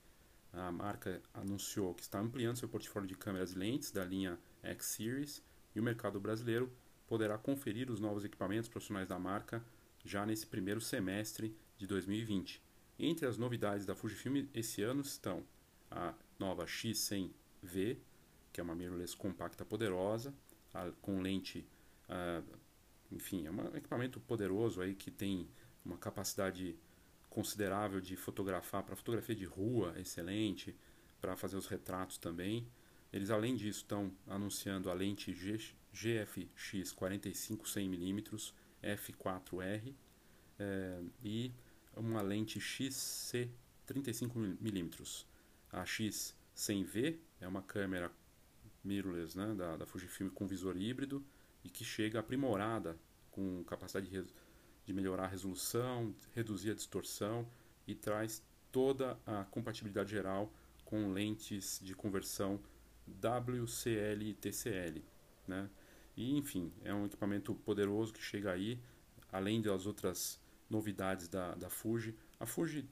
A 0.53 0.71
marca 0.71 1.21
anunciou 1.33 1.93
que 1.93 2.03
está 2.03 2.17
ampliando 2.17 2.57
seu 2.57 2.69
portfólio 2.69 3.07
de 3.07 3.15
câmeras 3.15 3.51
e 3.51 3.57
lentes 3.57 3.91
da 3.91 4.05
linha 4.05 4.39
X-Series 4.63 5.43
e 5.75 5.79
o 5.81 5.83
mercado 5.83 6.21
brasileiro 6.21 6.71
poderá 7.05 7.37
conferir 7.37 7.91
os 7.91 7.99
novos 7.99 8.23
equipamentos 8.23 8.69
profissionais 8.69 9.09
da 9.09 9.19
marca 9.19 9.61
já 10.05 10.25
nesse 10.25 10.47
primeiro 10.47 10.79
semestre 10.79 11.53
de 11.77 11.85
2020. 11.85 12.70
Entre 13.03 13.25
as 13.25 13.35
novidades 13.35 13.83
da 13.83 13.95
Fujifilm 13.95 14.45
esse 14.53 14.83
ano 14.83 15.01
estão 15.01 15.43
a 15.89 16.13
nova 16.37 16.65
X100V, 16.65 17.97
que 18.53 18.61
é 18.61 18.63
uma 18.63 18.75
mirrorless 18.75 19.17
compacta 19.17 19.65
poderosa, 19.65 20.31
com 21.01 21.19
lente, 21.19 21.65
enfim, 23.11 23.47
é 23.47 23.51
um 23.51 23.75
equipamento 23.75 24.19
poderoso 24.19 24.81
aí 24.81 24.93
que 24.93 25.09
tem 25.09 25.47
uma 25.83 25.97
capacidade 25.97 26.75
considerável 27.27 27.99
de 27.99 28.15
fotografar 28.15 28.83
para 28.83 28.95
fotografia 28.95 29.33
de 29.33 29.45
rua, 29.45 29.95
excelente, 29.99 30.75
para 31.19 31.35
fazer 31.35 31.57
os 31.57 31.65
retratos 31.65 32.19
também. 32.19 32.67
Eles 33.11 33.31
além 33.31 33.55
disso 33.55 33.79
estão 33.79 34.11
anunciando 34.27 34.91
a 34.91 34.93
lente 34.93 35.33
G, 35.33 35.57
GFX 35.91 36.91
45 36.91 37.65
100mm 37.65 38.53
f4R 38.83 39.91
é, 40.59 41.01
e 41.23 41.51
uma 41.95 42.21
lente 42.21 42.59
XC 42.59 43.49
35mm 43.87 45.25
a 45.71 45.83
X100V 45.83 47.17
é 47.39 47.47
uma 47.47 47.61
câmera 47.61 48.11
mirrorless 48.83 49.37
né, 49.37 49.53
da, 49.55 49.77
da 49.77 49.85
Fujifilm 49.85 50.29
com 50.29 50.47
visor 50.47 50.75
híbrido 50.75 51.23
e 51.63 51.69
que 51.69 51.83
chega 51.83 52.19
aprimorada 52.19 52.97
com 53.29 53.63
capacidade 53.63 54.09
de, 54.09 54.25
de 54.85 54.93
melhorar 54.93 55.25
a 55.25 55.27
resolução, 55.27 56.13
reduzir 56.35 56.71
a 56.71 56.73
distorção 56.73 57.47
e 57.87 57.95
traz 57.95 58.43
toda 58.71 59.17
a 59.25 59.45
compatibilidade 59.45 60.11
geral 60.11 60.51
com 60.83 61.11
lentes 61.11 61.79
de 61.81 61.93
conversão 61.93 62.59
WCL 63.07 64.23
e 64.23 64.33
TCL. 64.33 65.01
Né? 65.47 65.69
E, 66.17 66.37
enfim, 66.37 66.71
é 66.83 66.93
um 66.93 67.05
equipamento 67.05 67.53
poderoso 67.55 68.13
que 68.13 68.21
chega 68.21 68.51
aí, 68.51 68.79
além 69.31 69.61
das 69.61 69.85
outras 69.85 70.41
novidades 70.71 71.27
da, 71.27 71.53
da 71.55 71.69
Fuji. 71.69 72.15
A 72.39 72.45
Fuji 72.45 72.89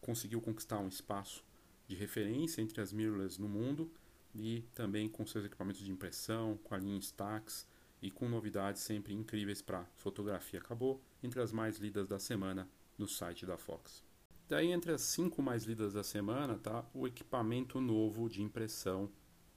conseguiu 0.00 0.40
conquistar 0.40 0.78
um 0.78 0.88
espaço 0.88 1.44
de 1.86 1.96
referência 1.96 2.62
entre 2.62 2.80
as 2.80 2.92
mirrorless 2.92 3.40
no 3.40 3.48
mundo 3.48 3.90
e 4.34 4.62
também 4.74 5.08
com 5.08 5.26
seus 5.26 5.44
equipamentos 5.44 5.82
de 5.82 5.90
impressão, 5.90 6.56
com 6.62 6.74
a 6.74 6.78
linha 6.78 6.98
Stax 6.98 7.66
e 8.00 8.10
com 8.10 8.28
novidades 8.28 8.82
sempre 8.82 9.12
incríveis 9.12 9.60
para 9.60 9.84
fotografia. 9.96 10.60
Acabou 10.60 11.02
entre 11.22 11.40
as 11.40 11.50
mais 11.50 11.78
lidas 11.78 12.06
da 12.06 12.18
semana 12.18 12.68
no 12.96 13.08
site 13.08 13.44
da 13.44 13.56
Fox. 13.58 14.04
Daí 14.48 14.70
entre 14.70 14.92
as 14.92 15.02
cinco 15.02 15.42
mais 15.42 15.64
lidas 15.64 15.94
da 15.94 16.04
semana 16.04 16.56
tá 16.58 16.88
o 16.94 17.06
equipamento 17.06 17.80
novo 17.80 18.28
de 18.28 18.42
impressão 18.42 19.10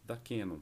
da 0.04 0.18
Canon. 0.18 0.60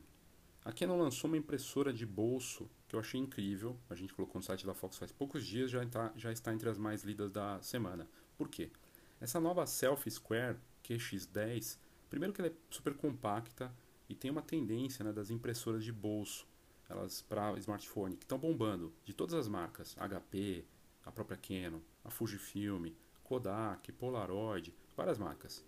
A 0.63 0.71
Canon 0.71 0.97
lançou 0.97 1.29
uma 1.29 1.37
impressora 1.37 1.93
de 1.93 2.05
bolso 2.05 2.69
que 2.87 2.95
eu 2.95 2.99
achei 2.99 3.19
incrível. 3.19 3.77
A 3.89 3.95
gente 3.95 4.13
colocou 4.13 4.39
no 4.39 4.43
site 4.43 4.65
da 4.65 4.73
Fox 4.73 4.97
faz 4.97 5.11
poucos 5.11 5.45
dias, 5.45 5.71
já, 5.71 5.83
está 5.83 6.11
já 6.15 6.31
está 6.31 6.53
entre 6.53 6.69
as 6.69 6.77
mais 6.77 7.03
lidas 7.03 7.31
da 7.31 7.61
semana. 7.61 8.07
Por 8.37 8.49
quê? 8.49 8.71
Essa 9.21 9.39
nova 9.39 9.65
Selfie 9.65 10.11
Square 10.11 10.57
QX10, 10.83 11.77
primeiro 12.09 12.33
que 12.33 12.41
ela 12.41 12.49
é 12.49 12.53
super 12.69 12.93
compacta 12.93 13.73
e 14.07 14.15
tem 14.15 14.31
uma 14.31 14.41
tendência 14.41 15.03
né, 15.03 15.13
das 15.13 15.29
impressoras 15.29 15.83
de 15.83 15.91
bolso, 15.91 16.47
elas 16.89 17.21
para 17.21 17.57
smartphone, 17.59 18.15
que 18.15 18.23
estão 18.23 18.39
bombando, 18.39 18.93
de 19.05 19.13
todas 19.13 19.35
as 19.35 19.47
marcas, 19.47 19.95
HP, 19.95 20.65
a 21.05 21.11
própria 21.11 21.37
Canon, 21.37 21.81
a 22.03 22.09
Fujifilm, 22.09 22.87
Kodak, 23.23 23.91
Polaroid, 23.91 24.73
várias 24.95 25.19
marcas. 25.19 25.63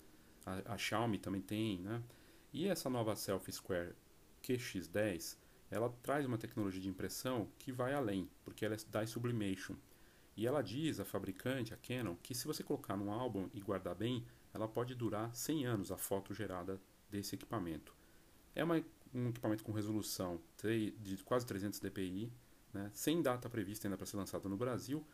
A, 0.46 0.74
a 0.74 0.78
Xiaomi 0.78 1.20
também 1.20 1.42
tem, 1.42 1.80
né? 1.80 2.02
E 2.52 2.68
essa 2.68 2.90
nova 2.90 3.16
Selfie 3.16 3.54
Square 3.54 3.94
QX10, 4.44 5.38
ela 5.70 5.90
traz 6.04 6.26
uma 6.26 6.38
tecnologia 6.38 6.82
de 6.82 6.90
impressão 6.90 7.48
que 7.58 7.72
vai 7.72 7.94
além, 7.94 8.30
porque 8.44 8.66
ela 8.66 8.76
é 8.76 8.78
da 8.90 9.06
sublimation. 9.08 9.76
E 10.36 10.46
ela 10.48 10.62
diz, 10.62 11.00
a 11.00 11.06
fabricante, 11.06 11.74
a 11.74 11.78
Canon, 11.78 12.16
que 12.16 12.36
se 12.36 12.46
você 12.48 12.64
colocar 12.64 12.98
num 12.98 13.12
álbum 13.12 13.50
e 13.54 13.62
guardar 13.62 13.96
bem, 13.96 14.26
ela 14.54 14.68
pode 14.68 14.96
durar 14.96 15.34
100 15.34 15.66
anos 15.66 15.92
a 15.92 15.98
foto 15.98 16.34
gerada 16.34 16.80
desse 17.10 17.36
equipamento. 17.36 17.96
É 18.56 18.64
uma, 18.64 18.84
um 19.14 19.30
equipamento 19.30 19.64
com 19.64 19.72
resolução 19.72 20.42
de 20.62 21.18
quase 21.24 21.46
300 21.46 21.80
dpi, 21.80 22.32
né, 22.74 22.90
sem 22.94 23.22
data 23.22 23.50
prevista 23.50 23.88
ainda 23.88 23.98
para 23.98 24.06
ser 24.06 24.18
lançado 24.18 24.48
no 24.50 24.58
Brasil, 24.58 25.06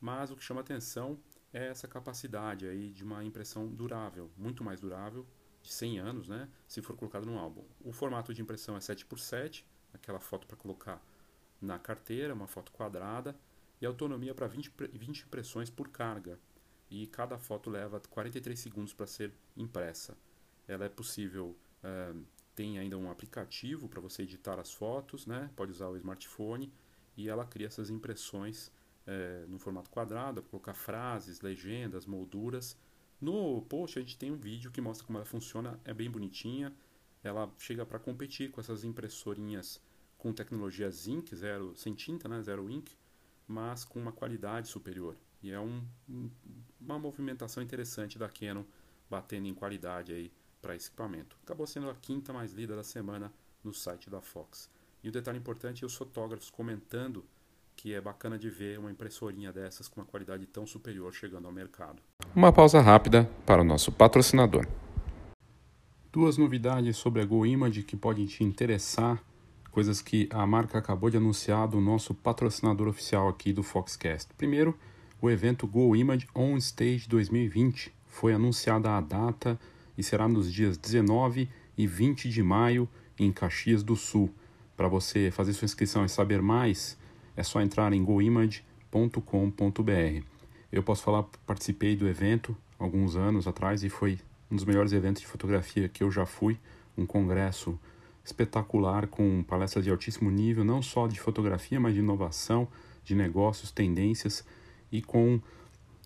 mas 0.00 0.30
o 0.30 0.36
que 0.36 0.42
chama 0.42 0.60
atenção 0.60 1.18
é 1.52 1.68
essa 1.68 1.86
capacidade 1.86 2.66
aí 2.66 2.90
de 2.90 3.04
uma 3.04 3.22
impressão 3.22 3.68
durável, 3.68 4.30
muito 4.36 4.64
mais 4.64 4.80
durável, 4.80 5.26
de 5.62 5.72
100 5.72 5.98
anos, 5.98 6.28
né, 6.28 6.48
se 6.66 6.82
for 6.82 6.96
colocado 6.96 7.24
no 7.24 7.38
álbum. 7.38 7.64
O 7.80 7.92
formato 7.92 8.34
de 8.34 8.42
impressão 8.42 8.76
é 8.76 8.80
7x7, 8.80 9.64
aquela 9.94 10.20
foto 10.20 10.46
para 10.46 10.56
colocar 10.56 11.02
na 11.60 11.78
carteira, 11.78 12.34
uma 12.34 12.48
foto 12.48 12.72
quadrada, 12.72 13.36
e 13.80 13.86
autonomia 13.86 14.34
para 14.34 14.46
20, 14.46 14.72
20 14.92 15.20
impressões 15.22 15.70
por 15.70 15.88
carga, 15.88 16.38
e 16.90 17.06
cada 17.06 17.38
foto 17.38 17.70
leva 17.70 18.00
43 18.00 18.58
segundos 18.58 18.92
para 18.92 19.06
ser 19.06 19.32
impressa. 19.56 20.16
Ela 20.68 20.84
é 20.84 20.88
possível, 20.88 21.56
uh, 21.82 22.24
tem 22.54 22.78
ainda 22.78 22.98
um 22.98 23.10
aplicativo 23.10 23.88
para 23.88 24.00
você 24.00 24.22
editar 24.22 24.58
as 24.60 24.72
fotos, 24.72 25.26
né? 25.26 25.50
pode 25.56 25.72
usar 25.72 25.88
o 25.88 25.96
smartphone 25.96 26.72
e 27.16 27.28
ela 27.28 27.46
cria 27.46 27.66
essas 27.66 27.88
impressões 27.88 28.68
uh, 29.06 29.48
no 29.48 29.58
formato 29.58 29.90
quadrado, 29.90 30.42
colocar 30.42 30.74
frases, 30.74 31.40
legendas, 31.40 32.06
molduras. 32.06 32.76
No 33.22 33.62
post 33.62 33.96
a 33.96 34.02
gente 34.02 34.18
tem 34.18 34.32
um 34.32 34.36
vídeo 34.36 34.72
que 34.72 34.80
mostra 34.80 35.06
como 35.06 35.16
ela 35.16 35.24
funciona, 35.24 35.78
é 35.84 35.94
bem 35.94 36.10
bonitinha. 36.10 36.74
Ela 37.22 37.48
chega 37.56 37.86
para 37.86 38.00
competir 38.00 38.50
com 38.50 38.60
essas 38.60 38.82
impressorinhas 38.82 39.80
com 40.18 40.32
tecnologia 40.32 40.90
Zinc, 40.90 41.32
zero, 41.36 41.72
sem 41.76 41.94
tinta, 41.94 42.28
né? 42.28 42.42
zero 42.42 42.68
ink, 42.68 42.96
mas 43.46 43.84
com 43.84 44.00
uma 44.00 44.10
qualidade 44.10 44.66
superior. 44.66 45.16
E 45.40 45.52
é 45.52 45.60
um, 45.60 45.86
uma 46.80 46.98
movimentação 46.98 47.62
interessante 47.62 48.18
da 48.18 48.28
Canon 48.28 48.64
batendo 49.08 49.46
em 49.46 49.54
qualidade 49.54 50.12
aí 50.12 50.32
para 50.60 50.74
esse 50.74 50.88
equipamento. 50.88 51.36
Acabou 51.44 51.64
sendo 51.64 51.88
a 51.90 51.94
quinta 51.94 52.32
mais 52.32 52.52
lida 52.52 52.74
da 52.74 52.82
semana 52.82 53.32
no 53.62 53.72
site 53.72 54.10
da 54.10 54.20
Fox. 54.20 54.68
E 55.00 55.08
o 55.08 55.12
detalhe 55.12 55.38
importante 55.38 55.84
é 55.84 55.86
os 55.86 55.94
fotógrafos 55.94 56.50
comentando 56.50 57.24
que 57.76 57.94
é 57.94 58.00
bacana 58.00 58.38
de 58.38 58.48
ver 58.48 58.78
uma 58.78 58.90
impressorinha 58.90 59.52
dessas 59.52 59.88
com 59.88 60.00
uma 60.00 60.06
qualidade 60.06 60.46
tão 60.46 60.66
superior 60.66 61.12
chegando 61.12 61.46
ao 61.46 61.52
mercado. 61.52 62.02
Uma 62.34 62.52
pausa 62.52 62.80
rápida 62.80 63.28
para 63.44 63.62
o 63.62 63.64
nosso 63.64 63.90
patrocinador. 63.90 64.66
Duas 66.12 66.36
novidades 66.36 66.96
sobre 66.96 67.22
a 67.22 67.24
GoImage 67.24 67.82
que 67.82 67.96
podem 67.96 68.26
te 68.26 68.44
interessar, 68.44 69.22
coisas 69.70 70.02
que 70.02 70.28
a 70.30 70.46
marca 70.46 70.78
acabou 70.78 71.08
de 71.08 71.16
anunciar 71.16 71.66
do 71.66 71.80
nosso 71.80 72.14
patrocinador 72.14 72.88
oficial 72.88 73.28
aqui 73.28 73.52
do 73.52 73.62
Foxcast. 73.62 74.32
Primeiro, 74.34 74.78
o 75.20 75.30
evento 75.30 75.66
Go 75.66 75.96
Image 75.96 76.28
On 76.34 76.56
Stage 76.58 77.08
2020 77.08 77.92
foi 78.06 78.34
anunciada 78.34 78.90
a 78.90 79.00
data 79.00 79.58
e 79.96 80.02
será 80.02 80.28
nos 80.28 80.52
dias 80.52 80.76
19 80.76 81.48
e 81.78 81.86
20 81.86 82.28
de 82.28 82.42
maio 82.42 82.88
em 83.18 83.32
Caxias 83.32 83.82
do 83.82 83.96
Sul. 83.96 84.30
Para 84.76 84.88
você 84.88 85.30
fazer 85.30 85.52
sua 85.52 85.66
inscrição 85.66 86.04
e 86.04 86.08
saber 86.08 86.42
mais, 86.42 86.98
é 87.36 87.42
só 87.42 87.60
entrar 87.60 87.92
em 87.92 88.04
goimage.com.br. 88.04 88.62
Eu 90.70 90.82
posso 90.82 91.02
falar, 91.02 91.24
participei 91.46 91.94
do 91.96 92.08
evento 92.08 92.56
alguns 92.78 93.16
anos 93.16 93.46
atrás 93.46 93.84
e 93.84 93.88
foi 93.88 94.18
um 94.50 94.56
dos 94.56 94.64
melhores 94.64 94.92
eventos 94.92 95.22
de 95.22 95.28
fotografia 95.28 95.88
que 95.88 96.02
eu 96.02 96.10
já 96.10 96.26
fui, 96.26 96.58
um 96.96 97.06
congresso 97.06 97.78
espetacular 98.24 99.06
com 99.06 99.42
palestras 99.42 99.84
de 99.84 99.90
altíssimo 99.90 100.30
nível, 100.30 100.64
não 100.64 100.80
só 100.80 101.06
de 101.06 101.18
fotografia, 101.18 101.80
mas 101.80 101.94
de 101.94 102.00
inovação, 102.00 102.68
de 103.04 103.14
negócios, 103.14 103.70
tendências 103.70 104.44
e 104.90 105.02
com 105.02 105.40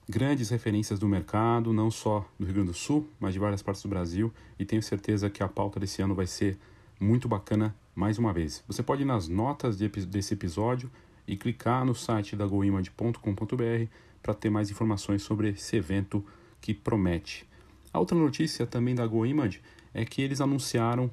grandes 0.08 0.50
referências 0.50 0.98
do 0.98 1.08
mercado, 1.08 1.72
não 1.72 1.90
só 1.90 2.26
do 2.38 2.44
Rio 2.44 2.54
Grande 2.54 2.70
do 2.70 2.74
Sul, 2.74 3.08
mas 3.18 3.34
de 3.34 3.38
várias 3.38 3.62
partes 3.62 3.82
do 3.82 3.88
Brasil, 3.88 4.32
e 4.58 4.64
tenho 4.64 4.82
certeza 4.82 5.28
que 5.28 5.42
a 5.42 5.48
pauta 5.48 5.80
desse 5.80 6.00
ano 6.00 6.14
vai 6.14 6.26
ser 6.26 6.56
muito 6.98 7.28
bacana 7.28 7.74
mais 7.94 8.18
uma 8.18 8.32
vez. 8.32 8.62
Você 8.68 8.82
pode 8.82 9.02
ir 9.02 9.06
nas 9.06 9.28
notas 9.28 9.76
de, 9.76 9.88
desse 9.88 10.34
episódio 10.34 10.90
e 11.26 11.36
clicar 11.36 11.84
no 11.84 11.94
site 11.94 12.36
da 12.36 12.46
goimage.com.br 12.46 13.90
para 14.22 14.34
ter 14.34 14.50
mais 14.50 14.70
informações 14.70 15.22
sobre 15.22 15.48
esse 15.50 15.76
evento 15.76 16.24
que 16.60 16.74
promete. 16.74 17.46
A 17.92 17.98
outra 17.98 18.18
notícia 18.18 18.66
também 18.66 18.94
da 18.94 19.06
GoImage 19.06 19.62
é 19.94 20.04
que 20.04 20.20
eles 20.20 20.40
anunciaram 20.40 21.10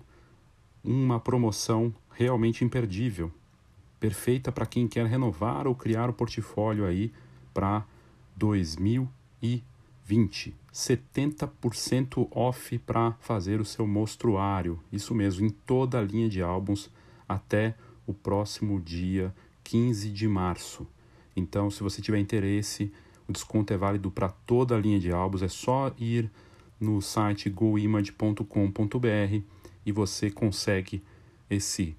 uma 0.83 1.19
promoção 1.19 1.93
realmente 2.11 2.65
imperdível, 2.65 3.31
perfeita 3.99 4.51
para 4.51 4.65
quem 4.65 4.87
quer 4.87 5.05
renovar 5.05 5.67
ou 5.67 5.75
criar 5.75 6.09
o 6.09 6.13
portfólio 6.13 6.85
aí 6.85 7.13
para 7.53 7.85
2020. 8.35 10.55
70% 10.73 12.27
off 12.31 12.77
para 12.79 13.13
fazer 13.21 13.61
o 13.61 13.65
seu 13.65 13.87
mostruário. 13.87 14.77
Isso 14.91 15.15
mesmo, 15.15 15.45
em 15.45 15.49
toda 15.49 15.99
a 15.99 16.03
linha 16.03 16.27
de 16.27 16.41
álbuns 16.41 16.89
até 17.29 17.75
o 18.05 18.13
próximo 18.13 18.81
dia 18.81 19.33
15 19.63 20.09
de 20.09 20.27
março. 20.27 20.87
Então, 21.35 21.69
se 21.71 21.81
você 21.81 22.01
tiver 22.01 22.19
interesse, 22.19 22.91
o 23.27 23.33
desconto 23.33 23.73
é 23.73 23.77
válido 23.77 24.11
para 24.11 24.29
toda 24.29 24.75
a 24.75 24.79
linha 24.79 24.99
de 24.99 25.11
álbuns. 25.11 25.41
É 25.41 25.47
só 25.47 25.93
ir 25.97 26.29
no 26.79 27.01
site 27.01 27.49
goimage.com.br 27.49 29.41
e 29.85 29.91
você 29.91 30.29
consegue 30.29 31.03
esse 31.49 31.95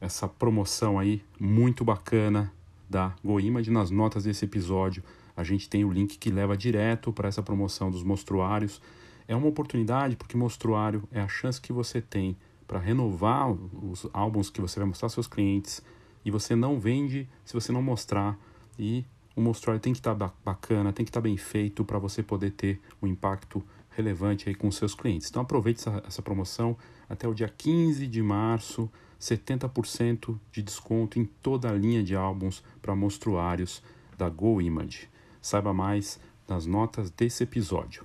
essa 0.00 0.26
promoção 0.26 0.98
aí 0.98 1.22
muito 1.38 1.84
bacana 1.84 2.50
da 2.88 3.14
GoImage 3.22 3.70
nas 3.70 3.90
notas 3.90 4.24
desse 4.24 4.46
episódio 4.46 5.02
a 5.40 5.44
gente 5.44 5.68
tem 5.68 5.84
o 5.86 5.90
link 5.90 6.18
que 6.18 6.30
leva 6.30 6.54
direto 6.54 7.12
para 7.12 7.28
essa 7.28 7.42
promoção 7.42 7.90
dos 7.90 8.02
mostruários. 8.02 8.80
É 9.26 9.34
uma 9.34 9.46
oportunidade 9.46 10.14
porque 10.14 10.36
mostruário 10.36 11.02
é 11.10 11.20
a 11.20 11.28
chance 11.28 11.60
que 11.60 11.72
você 11.72 12.00
tem 12.00 12.36
para 12.66 12.78
renovar 12.78 13.50
os 13.50 14.06
álbuns 14.12 14.50
que 14.50 14.60
você 14.60 14.78
vai 14.78 14.86
mostrar 14.86 15.06
aos 15.06 15.14
seus 15.14 15.26
clientes 15.26 15.82
e 16.24 16.30
você 16.30 16.54
não 16.54 16.78
vende 16.78 17.28
se 17.44 17.54
você 17.54 17.72
não 17.72 17.82
mostrar 17.82 18.38
e 18.78 19.04
o 19.34 19.40
mostruário 19.40 19.80
tem 19.80 19.92
que 19.92 19.98
estar 19.98 20.14
tá 20.14 20.32
bacana, 20.44 20.92
tem 20.92 21.04
que 21.04 21.10
estar 21.10 21.20
tá 21.20 21.24
bem 21.24 21.36
feito 21.36 21.84
para 21.84 21.98
você 21.98 22.22
poder 22.22 22.50
ter 22.52 22.80
um 23.00 23.06
impacto 23.06 23.64
relevante 23.90 24.48
aí 24.48 24.54
com 24.54 24.70
seus 24.70 24.94
clientes. 24.94 25.28
Então 25.28 25.42
aproveite 25.42 25.80
essa, 25.80 26.02
essa 26.06 26.22
promoção 26.22 26.76
até 27.08 27.26
o 27.26 27.34
dia 27.34 27.48
15 27.48 28.06
de 28.06 28.22
março, 28.22 28.90
70% 29.20 30.38
de 30.50 30.62
desconto 30.62 31.18
em 31.18 31.24
toda 31.24 31.68
a 31.68 31.72
linha 31.72 32.02
de 32.02 32.14
álbuns 32.14 32.62
para 32.80 32.94
mostruários 32.94 33.82
da 34.16 34.28
GoImage. 34.28 35.08
Saiba 35.42 35.72
mais 35.72 36.20
nas 36.48 36.66
notas 36.66 37.10
desse 37.10 37.42
episódio. 37.44 38.04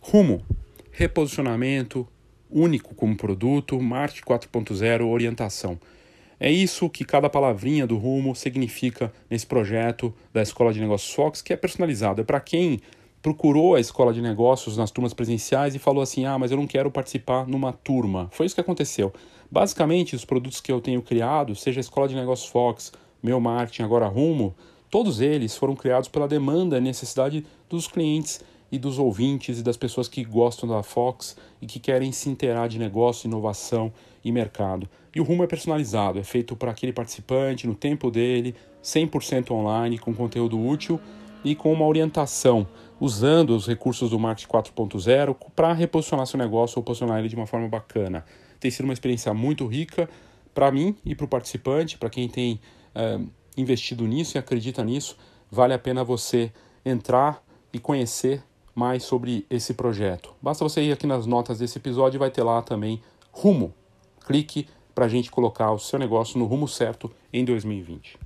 Rumo: 0.00 0.44
reposicionamento 0.90 2.06
único 2.50 2.94
como 2.94 3.16
produto, 3.16 3.80
marketing 3.80 4.22
4.0, 4.22 5.06
orientação. 5.06 5.78
É 6.40 6.50
isso 6.50 6.88
que 6.88 7.04
cada 7.04 7.28
palavrinha 7.28 7.86
do 7.86 7.96
rumo 7.96 8.34
significa 8.34 9.12
nesse 9.28 9.46
projeto 9.46 10.14
da 10.32 10.42
Escola 10.42 10.72
de 10.72 10.80
Negócios 10.80 11.12
Fox, 11.12 11.42
que 11.42 11.52
é 11.52 11.56
personalizado. 11.56 12.20
É 12.20 12.24
para 12.24 12.40
quem 12.40 12.80
procurou 13.20 13.74
a 13.74 13.80
Escola 13.80 14.12
de 14.12 14.22
Negócios 14.22 14.76
nas 14.76 14.90
turmas 14.90 15.12
presenciais 15.12 15.74
e 15.74 15.78
falou 15.78 16.02
assim: 16.02 16.24
ah, 16.24 16.38
mas 16.38 16.50
eu 16.50 16.56
não 16.56 16.66
quero 16.66 16.90
participar 16.90 17.46
numa 17.46 17.72
turma. 17.72 18.28
Foi 18.30 18.46
isso 18.46 18.54
que 18.54 18.60
aconteceu. 18.60 19.12
Basicamente, 19.50 20.14
os 20.14 20.24
produtos 20.24 20.60
que 20.60 20.70
eu 20.70 20.80
tenho 20.80 21.02
criado, 21.02 21.54
seja 21.54 21.80
a 21.80 21.82
Escola 21.82 22.06
de 22.06 22.14
Negócios 22.14 22.50
Fox, 22.50 22.92
meu 23.22 23.40
marketing, 23.40 23.82
agora 23.82 24.06
rumo, 24.06 24.54
Todos 24.90 25.20
eles 25.20 25.54
foram 25.54 25.76
criados 25.76 26.08
pela 26.08 26.26
demanda 26.26 26.78
e 26.78 26.80
necessidade 26.80 27.44
dos 27.68 27.86
clientes 27.86 28.40
e 28.72 28.78
dos 28.78 28.98
ouvintes 28.98 29.58
e 29.58 29.62
das 29.62 29.76
pessoas 29.76 30.08
que 30.08 30.24
gostam 30.24 30.68
da 30.68 30.82
Fox 30.82 31.36
e 31.60 31.66
que 31.66 31.78
querem 31.78 32.10
se 32.10 32.30
inteirar 32.30 32.68
de 32.68 32.78
negócio, 32.78 33.26
inovação 33.26 33.92
e 34.24 34.32
mercado. 34.32 34.88
E 35.14 35.20
o 35.20 35.24
rumo 35.24 35.44
é 35.44 35.46
personalizado, 35.46 36.18
é 36.18 36.24
feito 36.24 36.54
para 36.56 36.70
aquele 36.70 36.92
participante 36.92 37.66
no 37.66 37.74
tempo 37.74 38.10
dele, 38.10 38.54
100% 38.82 39.50
online, 39.50 39.98
com 39.98 40.14
conteúdo 40.14 40.58
útil 40.58 41.00
e 41.44 41.54
com 41.54 41.72
uma 41.72 41.86
orientação, 41.86 42.66
usando 43.00 43.50
os 43.50 43.66
recursos 43.66 44.10
do 44.10 44.18
Marketing 44.18 44.50
4.0 44.50 45.36
para 45.54 45.72
reposicionar 45.72 46.26
seu 46.26 46.38
negócio 46.38 46.78
ou 46.78 46.82
posicionar 46.82 47.18
ele 47.18 47.28
de 47.28 47.36
uma 47.36 47.46
forma 47.46 47.68
bacana. 47.68 48.24
Tem 48.60 48.70
sido 48.70 48.84
uma 48.84 48.92
experiência 48.92 49.32
muito 49.32 49.66
rica 49.66 50.08
para 50.54 50.70
mim 50.70 50.96
e 51.04 51.14
para 51.14 51.24
o 51.24 51.28
participante, 51.28 51.96
para 51.96 52.10
quem 52.10 52.28
tem 52.28 52.60
eh, 52.94 53.20
investido 53.56 54.06
nisso 54.06 54.36
e 54.36 54.38
acredita 54.38 54.84
nisso, 54.84 55.16
vale 55.50 55.72
a 55.72 55.78
pena 55.78 56.02
você 56.02 56.52
entrar 56.84 57.42
e 57.72 57.78
conhecer 57.78 58.42
mais 58.74 59.02
sobre 59.02 59.44
esse 59.50 59.74
projeto. 59.74 60.34
Basta 60.40 60.64
você 60.64 60.82
ir 60.82 60.92
aqui 60.92 61.06
nas 61.06 61.26
notas 61.26 61.58
desse 61.58 61.78
episódio 61.78 62.16
e 62.16 62.20
vai 62.20 62.30
ter 62.30 62.42
lá 62.42 62.62
também 62.62 63.00
rumo. 63.32 63.74
Clique 64.28 64.68
para 64.94 65.06
a 65.06 65.08
gente 65.08 65.30
colocar 65.30 65.72
o 65.72 65.78
seu 65.78 65.98
negócio 65.98 66.38
no 66.38 66.44
rumo 66.44 66.68
certo 66.68 67.10
em 67.32 67.46
2020. 67.46 68.18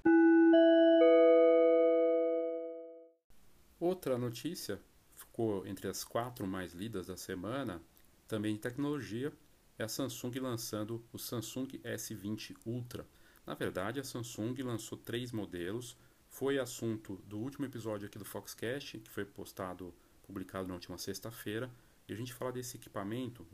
Outra 3.78 4.18
notícia, 4.18 4.80
ficou 5.14 5.64
entre 5.64 5.86
as 5.86 6.02
quatro 6.02 6.44
mais 6.44 6.72
lidas 6.72 7.06
da 7.06 7.16
semana, 7.16 7.80
também 8.26 8.54
de 8.54 8.58
tecnologia, 8.58 9.32
é 9.78 9.84
a 9.84 9.88
Samsung 9.88 10.40
lançando 10.40 11.00
o 11.12 11.18
Samsung 11.20 11.68
S20 11.84 12.56
Ultra. 12.66 13.06
Na 13.46 13.54
verdade, 13.54 14.00
a 14.00 14.04
Samsung 14.04 14.60
lançou 14.60 14.98
três 14.98 15.30
modelos. 15.30 15.96
Foi 16.28 16.58
assunto 16.58 17.22
do 17.28 17.38
último 17.38 17.64
episódio 17.64 18.08
aqui 18.08 18.18
do 18.18 18.24
Foxcast, 18.24 18.98
que 18.98 19.08
foi 19.08 19.24
postado, 19.24 19.94
publicado 20.26 20.66
na 20.66 20.74
última 20.74 20.98
sexta-feira. 20.98 21.70
E 22.08 22.12
a 22.12 22.16
gente 22.16 22.34
fala 22.34 22.50
desse 22.50 22.76
equipamento, 22.76 23.46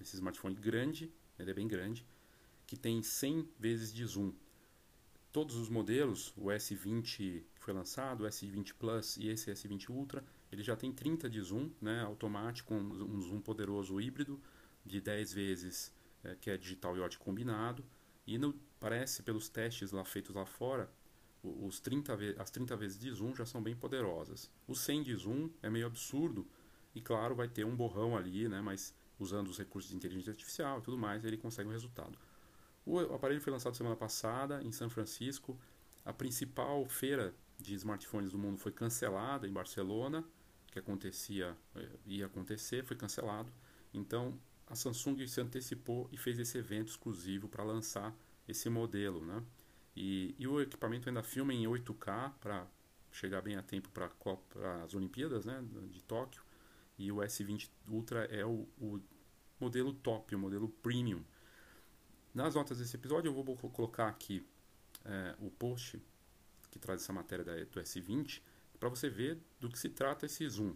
desse 0.00 0.16
smartphone 0.16 0.56
grande, 0.56 1.12
ele 1.38 1.50
é 1.50 1.54
bem 1.54 1.68
grande, 1.68 2.06
que 2.66 2.76
tem 2.76 3.02
100 3.02 3.48
vezes 3.58 3.92
de 3.92 4.04
zoom. 4.04 4.32
Todos 5.32 5.56
os 5.56 5.68
modelos, 5.68 6.32
o 6.36 6.46
S20 6.46 7.44
que 7.54 7.60
foi 7.60 7.74
lançado, 7.74 8.24
o 8.24 8.26
S20 8.26 8.74
Plus 8.74 9.16
e 9.16 9.28
esse 9.28 9.50
S20 9.50 9.90
Ultra, 9.90 10.24
ele 10.50 10.62
já 10.62 10.74
tem 10.76 10.92
30 10.92 11.28
de 11.28 11.40
zoom, 11.40 11.70
né, 11.80 12.02
automático, 12.02 12.74
um, 12.74 13.20
zoom 13.20 13.40
poderoso 13.40 14.00
híbrido 14.00 14.40
de 14.84 15.00
10 15.00 15.32
vezes, 15.32 15.92
é, 16.24 16.34
que 16.36 16.50
é 16.50 16.56
digital 16.56 16.96
e 16.96 17.00
ótico 17.00 17.24
combinado. 17.24 17.84
E 18.26 18.38
no, 18.38 18.54
parece, 18.80 19.22
pelos 19.22 19.48
testes 19.48 19.92
lá 19.92 20.04
feitos 20.04 20.34
lá 20.34 20.46
fora, 20.46 20.90
os 21.42 21.78
30 21.80 22.16
as 22.38 22.50
30 22.50 22.76
vezes 22.76 22.98
de 22.98 23.10
zoom 23.10 23.34
já 23.34 23.46
são 23.46 23.62
bem 23.62 23.76
poderosas. 23.76 24.50
O 24.66 24.74
100 24.74 25.02
de 25.02 25.14
zoom 25.14 25.50
é 25.62 25.70
meio 25.70 25.86
absurdo 25.86 26.46
e, 26.94 27.00
claro, 27.00 27.34
vai 27.34 27.48
ter 27.48 27.64
um 27.64 27.76
borrão 27.76 28.16
ali, 28.16 28.48
né, 28.48 28.60
mas 28.60 28.94
usando 29.18 29.48
os 29.48 29.58
recursos 29.58 29.90
de 29.90 29.96
inteligência 29.96 30.30
artificial 30.30 30.78
e 30.78 30.82
tudo 30.82 30.98
mais, 30.98 31.24
ele 31.24 31.36
consegue 31.36 31.68
um 31.68 31.72
resultado. 31.72 32.18
O 32.84 33.00
aparelho 33.00 33.40
foi 33.40 33.52
lançado 33.52 33.76
semana 33.76 33.96
passada 33.96 34.62
em 34.62 34.70
São 34.70 34.88
Francisco. 34.88 35.58
A 36.04 36.12
principal 36.12 36.86
feira 36.86 37.34
de 37.58 37.74
smartphones 37.74 38.30
do 38.30 38.38
mundo 38.38 38.58
foi 38.58 38.70
cancelada 38.70 39.46
em 39.46 39.52
Barcelona, 39.52 40.24
que 40.70 40.78
acontecia, 40.78 41.56
eh, 41.74 41.88
ia 42.06 42.26
acontecer, 42.26 42.84
foi 42.84 42.96
cancelado. 42.96 43.50
Então, 43.92 44.38
a 44.66 44.74
Samsung 44.74 45.26
se 45.26 45.40
antecipou 45.40 46.08
e 46.12 46.16
fez 46.16 46.38
esse 46.38 46.58
evento 46.58 46.88
exclusivo 46.88 47.48
para 47.48 47.64
lançar 47.64 48.14
esse 48.46 48.68
modelo, 48.68 49.24
né? 49.24 49.42
E, 49.96 50.34
e, 50.38 50.46
o 50.46 50.60
equipamento 50.60 51.08
ainda 51.08 51.22
filma 51.22 51.54
em 51.54 51.66
8K 51.66 52.34
para 52.38 52.66
chegar 53.10 53.40
bem 53.40 53.56
a 53.56 53.62
tempo 53.62 53.88
para 53.88 54.10
as 54.84 54.94
Olimpíadas, 54.94 55.46
né, 55.46 55.64
de 55.90 56.02
Tóquio. 56.04 56.42
E 56.98 57.12
o 57.12 57.16
S20 57.16 57.68
Ultra 57.88 58.24
é 58.24 58.44
o, 58.44 58.66
o 58.78 59.00
modelo 59.60 59.92
top, 59.92 60.34
o 60.34 60.38
modelo 60.38 60.68
premium. 60.68 61.22
Nas 62.34 62.54
notas 62.54 62.78
desse 62.78 62.96
episódio 62.96 63.28
eu 63.28 63.42
vou 63.42 63.56
colocar 63.56 64.08
aqui 64.08 64.46
é, 65.04 65.34
o 65.40 65.50
post 65.50 66.00
que 66.70 66.78
traz 66.78 67.02
essa 67.02 67.12
matéria 67.12 67.44
da, 67.44 67.54
do 67.54 67.80
S20 67.80 68.40
para 68.78 68.88
você 68.88 69.08
ver 69.08 69.38
do 69.60 69.68
que 69.68 69.78
se 69.78 69.88
trata 69.88 70.26
esse 70.26 70.46
zoom. 70.48 70.74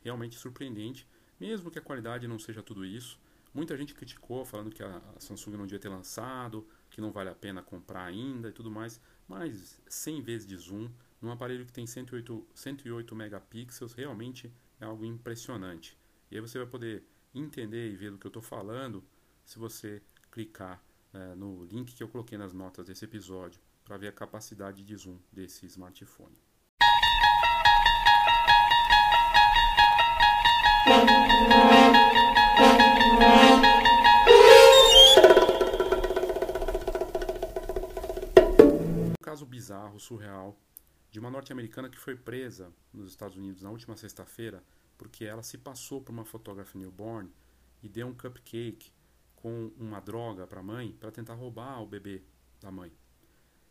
Realmente 0.00 0.36
surpreendente, 0.36 1.06
mesmo 1.38 1.70
que 1.70 1.78
a 1.78 1.82
qualidade 1.82 2.26
não 2.26 2.38
seja 2.38 2.62
tudo 2.62 2.84
isso. 2.84 3.20
Muita 3.54 3.76
gente 3.76 3.94
criticou, 3.94 4.44
falando 4.44 4.70
que 4.70 4.82
a 4.82 5.02
Samsung 5.18 5.56
não 5.56 5.66
devia 5.66 5.78
ter 5.78 5.90
lançado, 5.90 6.66
que 6.88 7.00
não 7.00 7.12
vale 7.12 7.28
a 7.28 7.34
pena 7.34 7.62
comprar 7.62 8.04
ainda 8.04 8.48
e 8.48 8.52
tudo 8.52 8.70
mais. 8.70 9.00
Mas 9.28 9.78
100 9.86 10.22
vezes 10.22 10.46
de 10.46 10.56
zoom 10.56 10.90
num 11.20 11.30
aparelho 11.30 11.66
que 11.66 11.72
tem 11.72 11.86
108, 11.86 12.46
108 12.54 13.14
megapixels 13.14 13.92
realmente 13.92 14.50
é 14.82 14.84
algo 14.84 15.04
impressionante. 15.04 15.96
E 16.30 16.34
aí 16.34 16.40
você 16.40 16.58
vai 16.58 16.66
poder 16.66 17.04
entender 17.32 17.90
e 17.90 17.96
ver 17.96 18.10
do 18.10 18.18
que 18.18 18.26
eu 18.26 18.30
estou 18.30 18.42
falando 18.42 19.02
se 19.44 19.58
você 19.58 20.02
clicar 20.30 20.82
é, 21.14 21.34
no 21.34 21.64
link 21.64 21.94
que 21.94 22.02
eu 22.02 22.08
coloquei 22.08 22.36
nas 22.36 22.52
notas 22.52 22.86
desse 22.86 23.04
episódio 23.04 23.60
para 23.84 23.96
ver 23.96 24.08
a 24.08 24.12
capacidade 24.12 24.84
de 24.84 24.96
zoom 24.96 25.18
desse 25.32 25.66
smartphone. 25.66 26.36
caso 39.20 39.46
bizarro, 39.46 39.98
surreal, 39.98 40.58
de 41.12 41.20
uma 41.20 41.30
norte-americana 41.30 41.88
que 41.88 41.98
foi 41.98 42.16
presa 42.16 42.72
nos 42.92 43.08
Estados 43.08 43.36
Unidos 43.36 43.62
na 43.62 43.70
última 43.70 43.96
sexta-feira 43.96 44.64
porque 45.02 45.24
ela 45.24 45.42
se 45.42 45.58
passou 45.58 46.00
por 46.00 46.12
uma 46.12 46.24
fotógrafa 46.24 46.78
newborn 46.78 47.28
e 47.82 47.88
deu 47.88 48.06
um 48.06 48.14
cupcake 48.14 48.92
com 49.34 49.72
uma 49.76 50.00
droga 50.00 50.46
para 50.46 50.60
a 50.60 50.62
mãe 50.62 50.92
para 50.92 51.10
tentar 51.10 51.34
roubar 51.34 51.82
o 51.82 51.86
bebê 51.86 52.22
da 52.60 52.70
mãe. 52.70 52.92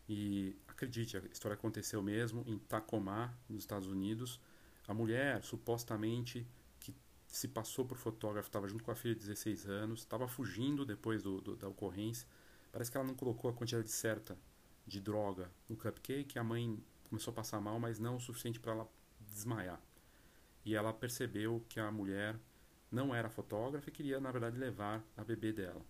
E 0.06 0.54
acredite, 0.68 1.16
a 1.16 1.20
história 1.20 1.54
aconteceu 1.54 2.02
mesmo 2.02 2.44
em 2.46 2.58
Tacoma, 2.58 3.34
nos 3.48 3.62
Estados 3.62 3.88
Unidos. 3.88 4.38
A 4.86 4.92
mulher 4.92 5.42
supostamente 5.42 6.46
que 6.78 6.94
se 7.26 7.48
passou 7.48 7.86
por 7.86 7.96
fotógrafo, 7.96 8.48
estava 8.48 8.68
junto 8.68 8.84
com 8.84 8.90
a 8.90 8.94
filha 8.94 9.14
de 9.14 9.20
16 9.20 9.66
anos, 9.66 10.00
estava 10.00 10.28
fugindo 10.28 10.84
depois 10.84 11.22
do, 11.22 11.40
do, 11.40 11.56
da 11.56 11.66
ocorrência. 11.66 12.28
Parece 12.70 12.90
que 12.90 12.96
ela 12.98 13.06
não 13.06 13.14
colocou 13.14 13.50
a 13.50 13.54
quantidade 13.54 13.90
certa 13.90 14.36
de 14.86 15.00
droga 15.00 15.50
no 15.66 15.76
cupcake, 15.76 16.38
a 16.38 16.44
mãe 16.44 16.78
começou 17.12 17.30
a 17.30 17.34
passar 17.34 17.60
mal, 17.60 17.78
mas 17.78 17.98
não 17.98 18.16
o 18.16 18.20
suficiente 18.20 18.58
para 18.58 18.72
ela 18.72 18.88
desmaiar. 19.20 19.78
E 20.64 20.74
ela 20.74 20.94
percebeu 20.94 21.62
que 21.68 21.78
a 21.78 21.92
mulher 21.92 22.38
não 22.90 23.14
era 23.14 23.28
fotógrafa 23.28 23.90
e 23.90 23.92
queria, 23.92 24.18
na 24.18 24.32
verdade, 24.32 24.56
levar 24.56 25.04
a 25.14 25.22
bebê 25.22 25.52
dela. 25.52 25.84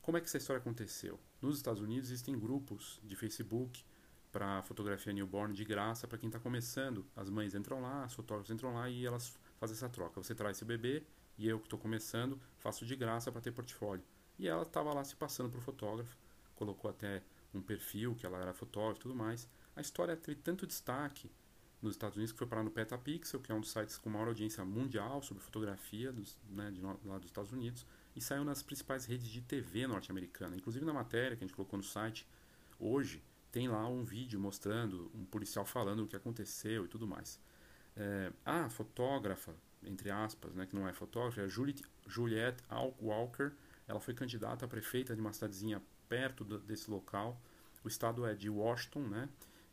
Como 0.00 0.16
é 0.16 0.20
que 0.20 0.28
essa 0.28 0.38
história 0.38 0.60
aconteceu? 0.60 1.18
Nos 1.42 1.56
Estados 1.56 1.82
Unidos 1.82 2.10
existem 2.10 2.38
grupos 2.38 3.00
de 3.02 3.16
Facebook 3.16 3.84
para 4.30 4.62
fotografia 4.62 5.12
newborn 5.12 5.52
de 5.52 5.64
graça 5.64 6.06
para 6.06 6.16
quem 6.16 6.28
está 6.28 6.38
começando. 6.38 7.04
As 7.16 7.28
mães 7.28 7.52
entram 7.52 7.82
lá, 7.82 8.06
os 8.06 8.14
fotógrafos 8.14 8.52
entram 8.52 8.72
lá 8.72 8.88
e 8.88 9.04
elas 9.04 9.36
fazem 9.58 9.74
essa 9.74 9.88
troca. 9.88 10.22
Você 10.22 10.32
traz 10.32 10.58
seu 10.58 10.66
bebê 10.66 11.02
e 11.36 11.48
eu 11.48 11.58
que 11.58 11.66
estou 11.66 11.78
começando 11.78 12.40
faço 12.58 12.86
de 12.86 12.94
graça 12.94 13.32
para 13.32 13.40
ter 13.40 13.50
portfólio. 13.50 14.04
E 14.38 14.46
ela 14.46 14.62
estava 14.62 14.94
lá 14.94 15.02
se 15.02 15.16
passando 15.16 15.50
por 15.50 15.60
fotógrafo, 15.60 16.16
colocou 16.54 16.88
até 16.88 17.20
um 17.52 17.60
perfil 17.60 18.14
que 18.14 18.24
ela 18.24 18.38
era 18.38 18.52
fotógrafa 18.52 19.00
e 19.00 19.02
tudo 19.02 19.14
mais. 19.16 19.48
A 19.76 19.80
história 19.80 20.16
teve 20.16 20.40
tanto 20.40 20.66
destaque 20.66 21.30
nos 21.80 21.94
Estados 21.94 22.16
Unidos 22.16 22.32
que 22.32 22.38
foi 22.38 22.46
parar 22.46 22.62
no 22.62 22.70
Petapixel, 22.70 23.40
que 23.40 23.50
é 23.50 23.54
um 23.54 23.60
dos 23.60 23.70
sites 23.70 23.96
com 23.96 24.10
maior 24.10 24.28
audiência 24.28 24.64
mundial 24.64 25.22
sobre 25.22 25.42
fotografia 25.42 26.12
dos, 26.12 26.36
né, 26.48 26.70
de, 26.70 26.80
lá 26.80 27.18
dos 27.18 27.26
Estados 27.26 27.52
Unidos, 27.52 27.86
e 28.14 28.20
saiu 28.20 28.44
nas 28.44 28.62
principais 28.62 29.06
redes 29.06 29.28
de 29.28 29.40
TV 29.40 29.86
norte-americana. 29.86 30.56
Inclusive 30.56 30.84
na 30.84 30.92
matéria 30.92 31.36
que 31.36 31.44
a 31.44 31.46
gente 31.46 31.56
colocou 31.56 31.78
no 31.78 31.82
site 31.82 32.26
hoje, 32.78 33.22
tem 33.50 33.68
lá 33.68 33.86
um 33.88 34.04
vídeo 34.04 34.38
mostrando 34.38 35.10
um 35.14 35.24
policial 35.24 35.64
falando 35.64 36.04
o 36.04 36.06
que 36.06 36.16
aconteceu 36.16 36.84
e 36.84 36.88
tudo 36.88 37.06
mais. 37.06 37.40
É, 37.96 38.32
a 38.44 38.68
fotógrafa, 38.68 39.54
entre 39.82 40.10
aspas, 40.10 40.54
né, 40.54 40.66
que 40.66 40.74
não 40.74 40.86
é 40.86 40.92
fotógrafa, 40.92 41.40
é 41.40 41.48
Juliette, 41.48 41.84
Juliette 42.06 42.62
Walker. 43.00 43.52
Ela 43.88 44.00
foi 44.00 44.14
candidata 44.14 44.64
a 44.64 44.68
prefeita 44.68 45.14
de 45.14 45.20
uma 45.20 45.32
cidadezinha 45.32 45.82
perto 46.08 46.44
do, 46.44 46.58
desse 46.58 46.90
local. 46.90 47.40
O 47.82 47.88
estado 47.88 48.26
é 48.26 48.34
de 48.34 48.48
Washington, 48.48 49.08
né? 49.08 49.28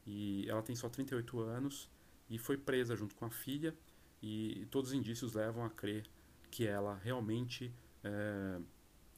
E 0.08 0.50
ela 0.50 0.63
tem 0.63 0.76
só 0.76 0.88
38 0.88 1.39
anos 1.41 1.89
e 2.30 2.38
foi 2.38 2.58
presa 2.58 2.96
junto 2.96 3.13
com 3.15 3.26
a 3.26 3.30
filha. 3.30 3.76
E 4.22 4.65
todos 4.72 4.91
os 4.91 4.96
indícios 4.96 5.34
levam 5.34 5.63
a 5.63 5.70
crer 5.70 6.06
que 6.50 6.65
ela 6.65 6.96
realmente 7.04 7.72
é, 8.04 8.60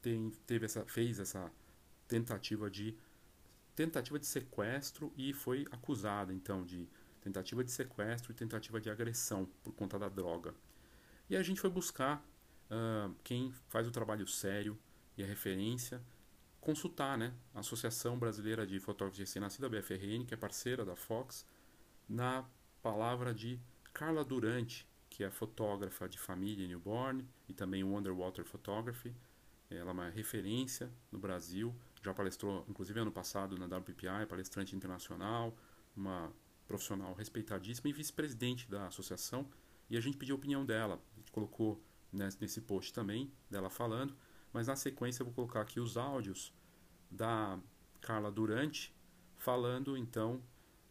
tem, 0.02 0.30
teve 0.46 0.66
essa, 0.66 0.84
fez 0.84 1.18
essa 1.18 1.50
tentativa 2.08 2.68
de 2.68 2.94
tentativa 3.74 4.18
de 4.18 4.26
sequestro 4.26 5.12
e 5.16 5.32
foi 5.32 5.64
acusada 5.70 6.34
então 6.34 6.64
de 6.64 6.86
tentativa 7.20 7.62
de 7.62 7.70
sequestro 7.70 8.32
e 8.32 8.34
tentativa 8.34 8.80
de 8.80 8.90
agressão 8.90 9.48
por 9.62 9.72
conta 9.72 9.98
da 9.98 10.08
droga. 10.08 10.54
E 11.28 11.36
a 11.36 11.42
gente 11.42 11.60
foi 11.60 11.70
buscar 11.70 12.22
uh, 12.70 13.14
quem 13.22 13.52
faz 13.68 13.86
o 13.86 13.90
trabalho 13.90 14.26
sério 14.26 14.78
e 15.16 15.22
a 15.22 15.26
referência, 15.26 16.02
consultar 16.60 17.16
né, 17.16 17.32
a 17.54 17.60
Associação 17.60 18.18
Brasileira 18.18 18.66
de 18.66 18.78
Fotógrafos 18.78 19.16
de 19.16 19.22
Recém-Nascido, 19.22 19.66
a 19.66 19.68
BFRN, 19.68 20.24
que 20.26 20.34
é 20.34 20.36
parceira 20.36 20.84
da 20.84 20.94
Fox, 20.94 21.46
na 22.08 22.44
palavra 22.82 23.32
de 23.32 23.58
Carla 23.92 24.24
Durante, 24.24 24.86
que 25.08 25.24
é 25.24 25.30
fotógrafa 25.30 26.08
de 26.08 26.18
família 26.18 26.66
newborn 26.66 27.26
e 27.48 27.52
também 27.52 27.82
Underwater 27.82 28.44
Photography. 28.44 29.14
Ela 29.70 29.90
é 29.90 29.92
uma 29.92 30.08
referência 30.08 30.90
no 31.10 31.18
Brasil, 31.18 31.74
já 32.02 32.12
palestrou, 32.12 32.64
inclusive 32.68 32.98
ano 33.00 33.12
passado, 33.12 33.56
na 33.56 33.66
WPI, 33.66 34.26
palestrante 34.28 34.74
internacional, 34.74 35.56
uma 35.96 36.32
profissional 36.66 37.14
respeitadíssima 37.14 37.90
e 37.90 37.92
vice-presidente 37.92 38.70
da 38.70 38.86
associação. 38.86 39.48
E 39.88 39.96
a 39.96 40.00
gente 40.00 40.16
pediu 40.16 40.36
a 40.36 40.38
opinião 40.38 40.64
dela, 40.64 41.00
a 41.14 41.18
gente 41.18 41.32
colocou 41.32 41.82
nesse 42.12 42.60
post 42.60 42.92
também, 42.92 43.32
dela 43.48 43.70
falando, 43.70 44.16
mas 44.52 44.66
na 44.66 44.76
sequência 44.76 45.22
eu 45.22 45.26
vou 45.26 45.34
colocar 45.34 45.60
aqui 45.60 45.80
os 45.80 45.96
áudios 45.96 46.52
da 47.10 47.58
Carla 48.00 48.30
Durante, 48.30 48.94
falando 49.36 49.96
então, 49.96 50.42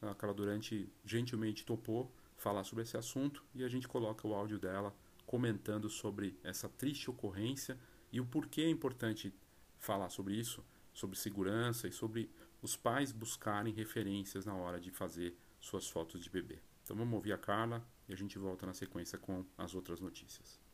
a 0.01 0.13
Carla 0.13 0.35
Durante 0.35 0.91
gentilmente 1.03 1.65
topou 1.65 2.11
falar 2.35 2.63
sobre 2.63 2.83
esse 2.83 2.95
assunto 2.95 3.43
e 3.53 3.63
a 3.63 3.67
gente 3.67 3.87
coloca 3.87 4.27
o 4.27 4.33
áudio 4.33 4.57
dela 4.57 4.95
comentando 5.25 5.89
sobre 5.89 6.39
essa 6.43 6.69
triste 6.69 7.09
ocorrência 7.09 7.77
e 8.11 8.19
o 8.19 8.25
porquê 8.25 8.61
é 8.61 8.69
importante 8.69 9.33
falar 9.77 10.09
sobre 10.09 10.33
isso, 10.35 10.65
sobre 10.93 11.17
segurança 11.17 11.87
e 11.87 11.91
sobre 11.91 12.31
os 12.61 12.75
pais 12.75 13.11
buscarem 13.11 13.73
referências 13.73 14.45
na 14.45 14.55
hora 14.55 14.79
de 14.79 14.91
fazer 14.91 15.37
suas 15.59 15.87
fotos 15.89 16.21
de 16.21 16.29
bebê. 16.29 16.59
Então 16.83 16.95
vamos 16.95 17.13
ouvir 17.13 17.33
a 17.33 17.37
Carla 17.37 17.85
e 18.07 18.13
a 18.13 18.15
gente 18.15 18.37
volta 18.39 18.65
na 18.65 18.73
sequência 18.73 19.17
com 19.17 19.45
as 19.57 19.75
outras 19.75 19.99
notícias. 19.99 20.68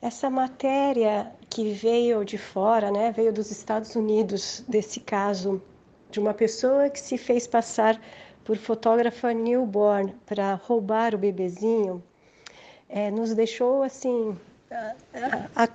Essa 0.00 0.28
matéria 0.28 1.32
que 1.48 1.72
veio 1.72 2.24
de 2.24 2.36
fora, 2.36 2.90
né, 2.90 3.12
veio 3.12 3.32
dos 3.32 3.50
Estados 3.50 3.94
Unidos, 3.96 4.62
desse 4.68 5.00
caso 5.00 5.62
de 6.10 6.20
uma 6.20 6.34
pessoa 6.34 6.90
que 6.90 7.00
se 7.00 7.16
fez 7.16 7.46
passar 7.46 8.00
por 8.44 8.56
fotógrafa 8.56 9.32
newborn 9.32 10.14
para 10.24 10.54
roubar 10.54 11.14
o 11.14 11.18
bebezinho, 11.18 12.02
é, 12.88 13.10
nos 13.10 13.34
deixou 13.34 13.82
assim, 13.82 14.38
a, 14.70 14.94
a, 15.64 15.68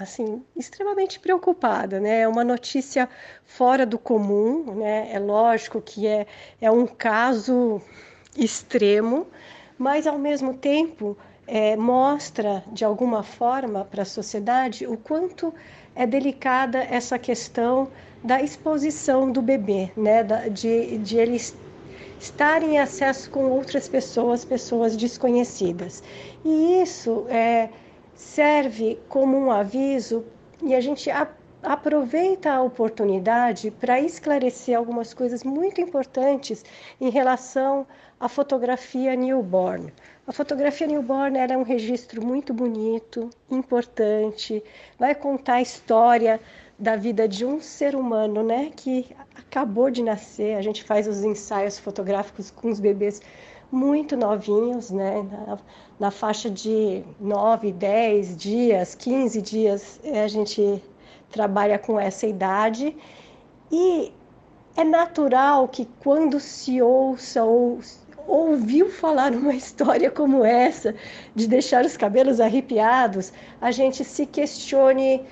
assim 0.00 0.42
extremamente 0.56 1.20
preocupada, 1.20 2.00
né? 2.00 2.20
É 2.20 2.28
uma 2.28 2.44
notícia 2.44 3.08
fora 3.44 3.84
do 3.84 3.98
comum, 3.98 4.74
né? 4.74 5.10
É 5.12 5.18
lógico 5.18 5.82
que 5.82 6.06
é, 6.06 6.26
é 6.60 6.70
um 6.70 6.86
caso 6.86 7.82
extremo, 8.36 9.26
mas 9.76 10.06
ao 10.06 10.18
mesmo 10.18 10.54
tempo 10.54 11.16
é, 11.46 11.76
mostra 11.76 12.64
de 12.72 12.84
alguma 12.84 13.22
forma 13.22 13.84
para 13.84 14.02
a 14.02 14.06
sociedade 14.06 14.86
o 14.86 14.96
quanto 14.96 15.52
é 15.94 16.06
delicada 16.06 16.78
essa 16.78 17.18
questão 17.18 17.88
da 18.22 18.42
exposição 18.42 19.30
do 19.30 19.42
bebê, 19.42 19.90
né? 19.96 20.24
Da, 20.24 20.48
de, 20.48 20.98
de 20.98 21.16
ele 21.16 21.38
estar 22.18 22.62
em 22.62 22.78
acesso 22.78 23.30
com 23.30 23.44
outras 23.50 23.88
pessoas, 23.88 24.44
pessoas 24.44 24.96
desconhecidas. 24.96 26.02
E 26.44 26.82
isso 26.82 27.26
é, 27.28 27.68
serve 28.14 28.98
como 29.08 29.36
um 29.36 29.50
aviso 29.50 30.24
e 30.62 30.74
a 30.74 30.80
gente 30.80 31.10
a, 31.10 31.28
aproveita 31.62 32.52
a 32.52 32.62
oportunidade 32.62 33.70
para 33.70 34.00
esclarecer 34.00 34.76
algumas 34.76 35.12
coisas 35.12 35.42
muito 35.44 35.80
importantes 35.80 36.64
em 37.00 37.10
relação 37.10 37.86
à 38.24 38.28
fotografia 38.28 39.14
newborn. 39.14 39.92
A 40.26 40.32
fotografia 40.32 40.86
newborn 40.86 41.36
é 41.36 41.58
um 41.58 41.62
registro 41.62 42.24
muito 42.24 42.54
bonito, 42.54 43.28
importante, 43.50 44.64
vai 44.98 45.14
contar 45.14 45.56
a 45.56 45.60
história 45.60 46.40
da 46.78 46.96
vida 46.96 47.28
de 47.28 47.44
um 47.44 47.60
ser 47.60 47.94
humano, 47.94 48.42
né, 48.42 48.72
que 48.74 49.14
acabou 49.36 49.90
de 49.90 50.02
nascer. 50.02 50.56
A 50.56 50.62
gente 50.62 50.82
faz 50.82 51.06
os 51.06 51.22
ensaios 51.22 51.78
fotográficos 51.78 52.50
com 52.50 52.70
os 52.70 52.80
bebês 52.80 53.20
muito 53.70 54.16
novinhos, 54.16 54.90
né, 54.90 55.22
na, 55.30 55.58
na 56.00 56.10
faixa 56.10 56.48
de 56.48 57.04
9, 57.20 57.72
10 57.72 58.38
dias, 58.38 58.94
15 58.94 59.42
dias, 59.42 60.00
a 60.02 60.28
gente 60.28 60.82
trabalha 61.30 61.78
com 61.78 62.00
essa 62.00 62.26
idade. 62.26 62.96
E 63.70 64.14
é 64.76 64.82
natural 64.82 65.68
que 65.68 65.86
quando 66.00 66.40
se 66.40 66.82
ouça 66.82 67.44
ou 67.44 67.78
ouviu 68.26 68.90
falar 68.90 69.32
uma 69.32 69.54
história 69.56 70.10
como 70.10 70.44
essa, 70.44 70.94
de 71.34 71.46
deixar 71.46 71.84
os 71.84 71.96
cabelos 71.96 72.40
arrepiados, 72.40 73.32
a 73.60 73.70
gente 73.70 74.04
se 74.04 74.26
questione 74.26 75.24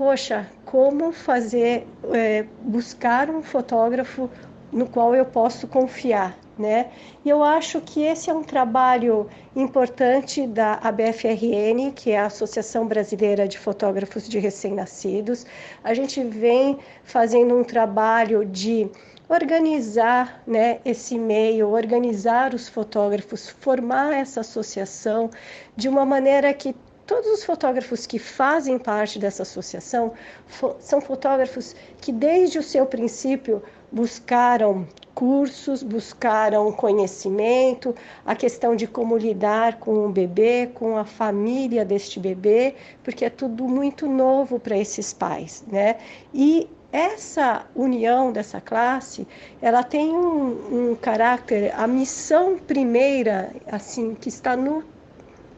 poxa, 0.00 0.48
como 0.64 1.12
fazer, 1.12 1.86
é, 2.14 2.46
buscar 2.62 3.28
um 3.28 3.42
fotógrafo 3.42 4.30
no 4.72 4.86
qual 4.86 5.14
eu 5.14 5.26
posso 5.26 5.68
confiar, 5.68 6.38
né? 6.58 6.90
E 7.22 7.28
eu 7.28 7.44
acho 7.44 7.82
que 7.82 8.02
esse 8.04 8.30
é 8.30 8.32
um 8.32 8.42
trabalho 8.42 9.28
importante 9.54 10.46
da 10.46 10.80
ABFRN, 10.82 11.92
que 11.94 12.12
é 12.12 12.18
a 12.18 12.24
Associação 12.24 12.86
Brasileira 12.86 13.46
de 13.46 13.58
Fotógrafos 13.58 14.26
de 14.26 14.38
Recém-Nascidos. 14.38 15.44
A 15.84 15.92
gente 15.92 16.24
vem 16.24 16.78
fazendo 17.04 17.54
um 17.54 17.62
trabalho 17.62 18.46
de 18.46 18.88
organizar 19.30 20.42
né, 20.44 20.80
esse 20.84 21.16
meio, 21.16 21.68
organizar 21.68 22.52
os 22.52 22.68
fotógrafos, 22.68 23.48
formar 23.48 24.12
essa 24.14 24.40
associação 24.40 25.30
de 25.76 25.88
uma 25.88 26.04
maneira 26.04 26.52
que 26.52 26.74
todos 27.06 27.30
os 27.30 27.44
fotógrafos 27.44 28.06
que 28.06 28.18
fazem 28.18 28.76
parte 28.76 29.20
dessa 29.20 29.44
associação 29.44 30.12
fo 30.48 30.74
são 30.80 31.00
fotógrafos 31.00 31.76
que, 32.00 32.10
desde 32.10 32.58
o 32.58 32.62
seu 32.62 32.86
princípio, 32.86 33.62
buscaram 33.92 34.86
cursos, 35.14 35.82
buscaram 35.82 36.72
conhecimento, 36.72 37.94
a 38.24 38.34
questão 38.34 38.74
de 38.74 38.86
como 38.86 39.16
lidar 39.16 39.78
com 39.78 40.06
o 40.06 40.08
bebê, 40.08 40.70
com 40.74 40.96
a 40.96 41.04
família 41.04 41.84
deste 41.84 42.18
bebê, 42.18 42.74
porque 43.04 43.24
é 43.24 43.30
tudo 43.30 43.68
muito 43.68 44.08
novo 44.08 44.58
para 44.58 44.76
esses 44.76 45.12
pais, 45.12 45.64
né? 45.68 45.98
E 46.34 46.68
essa 46.92 47.66
união 47.74 48.32
dessa 48.32 48.60
classe, 48.60 49.26
ela 49.62 49.82
tem 49.82 50.10
um, 50.10 50.90
um 50.90 50.96
caráter, 50.96 51.72
a 51.76 51.86
missão 51.86 52.58
primeira, 52.58 53.52
assim, 53.70 54.14
que 54.14 54.28
está 54.28 54.56
no 54.56 54.82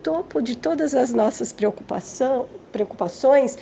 topo 0.02 0.42
de 0.42 0.56
todas 0.56 0.94
as 0.94 1.12
nossas 1.12 1.52
preocupações 1.52 3.56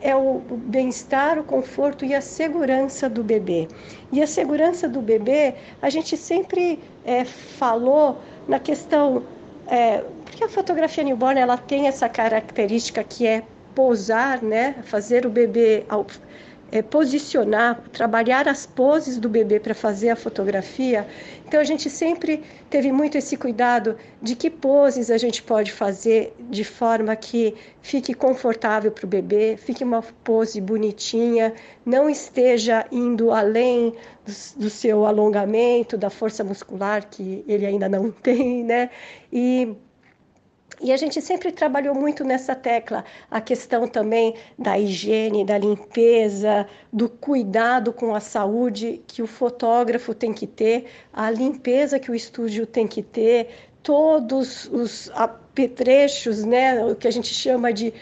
é 0.00 0.14
o 0.14 0.40
bem-estar, 0.50 1.38
o 1.38 1.44
conforto 1.44 2.04
e 2.04 2.14
a 2.14 2.20
segurança 2.20 3.08
do 3.08 3.24
bebê. 3.24 3.66
E 4.12 4.22
a 4.22 4.26
segurança 4.26 4.88
do 4.88 5.00
bebê, 5.00 5.54
a 5.82 5.90
gente 5.90 6.16
sempre 6.16 6.78
é, 7.04 7.24
falou 7.24 8.18
na 8.46 8.60
questão, 8.60 9.24
é, 9.66 10.04
porque 10.24 10.44
a 10.44 10.48
fotografia 10.48 11.02
newborn 11.02 11.40
ela 11.40 11.56
tem 11.56 11.88
essa 11.88 12.08
característica 12.08 13.02
que 13.02 13.26
é 13.26 13.42
posar, 13.74 14.42
né, 14.42 14.76
fazer 14.84 15.26
o 15.26 15.30
bebê 15.30 15.84
é, 16.70 16.82
posicionar, 16.82 17.82
trabalhar 17.92 18.46
as 18.46 18.66
poses 18.66 19.18
do 19.18 19.28
bebê 19.28 19.58
para 19.58 19.74
fazer 19.74 20.10
a 20.10 20.16
fotografia. 20.16 21.06
Então 21.46 21.58
a 21.58 21.64
gente 21.64 21.88
sempre 21.88 22.42
teve 22.68 22.92
muito 22.92 23.16
esse 23.16 23.36
cuidado 23.36 23.96
de 24.20 24.36
que 24.36 24.50
poses 24.50 25.10
a 25.10 25.16
gente 25.16 25.42
pode 25.42 25.72
fazer 25.72 26.34
de 26.38 26.64
forma 26.64 27.16
que 27.16 27.54
fique 27.80 28.12
confortável 28.12 28.90
para 28.90 29.06
o 29.06 29.08
bebê, 29.08 29.56
fique 29.56 29.82
uma 29.82 30.02
pose 30.22 30.60
bonitinha, 30.60 31.54
não 31.86 32.08
esteja 32.10 32.86
indo 32.92 33.30
além 33.30 33.94
do, 34.26 34.64
do 34.64 34.70
seu 34.70 35.06
alongamento, 35.06 35.96
da 35.96 36.10
força 36.10 36.44
muscular 36.44 37.08
que 37.08 37.42
ele 37.48 37.64
ainda 37.64 37.88
não 37.88 38.10
tem, 38.22 38.62
né? 38.62 38.90
E 39.32 39.74
e 40.80 40.92
a 40.92 40.96
gente 40.96 41.20
sempre 41.20 41.50
trabalhou 41.50 41.94
muito 41.94 42.24
nessa 42.24 42.54
tecla, 42.54 43.04
a 43.30 43.40
questão 43.40 43.88
também 43.88 44.34
da 44.58 44.78
higiene, 44.78 45.44
da 45.44 45.58
limpeza, 45.58 46.68
do 46.92 47.08
cuidado 47.08 47.92
com 47.92 48.14
a 48.14 48.20
saúde 48.20 49.02
que 49.06 49.22
o 49.22 49.26
fotógrafo 49.26 50.14
tem 50.14 50.32
que 50.32 50.46
ter, 50.46 50.86
a 51.12 51.30
limpeza 51.30 51.98
que 51.98 52.10
o 52.10 52.14
estúdio 52.14 52.66
tem 52.66 52.86
que 52.86 53.02
ter, 53.02 53.48
todos 53.82 54.66
os 54.66 55.10
apetrechos, 55.14 56.44
né, 56.44 56.84
o 56.84 56.94
que 56.94 57.08
a 57.08 57.10
gente 57.10 57.32
chama 57.32 57.72
de 57.72 57.92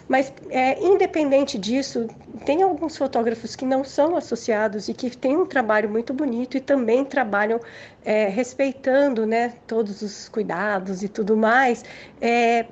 mas 0.08 0.32
é, 0.48 0.82
independente 0.82 1.56
disso, 1.56 2.08
tem 2.44 2.62
alguns 2.62 2.96
fotógrafos 2.96 3.54
que 3.54 3.64
não 3.64 3.84
são 3.84 4.16
associados 4.16 4.88
e 4.88 4.94
que 4.94 5.16
têm 5.16 5.36
um 5.36 5.46
trabalho 5.46 5.88
muito 5.88 6.12
bonito 6.12 6.56
e 6.56 6.60
também 6.60 7.04
trabalham 7.04 7.60
é, 8.04 8.26
respeitando 8.26 9.26
né, 9.26 9.54
todos 9.68 10.02
os 10.02 10.28
cuidados 10.28 11.04
e 11.04 11.08
tudo 11.08 11.36
mais. 11.36 11.84
É, 12.20 12.66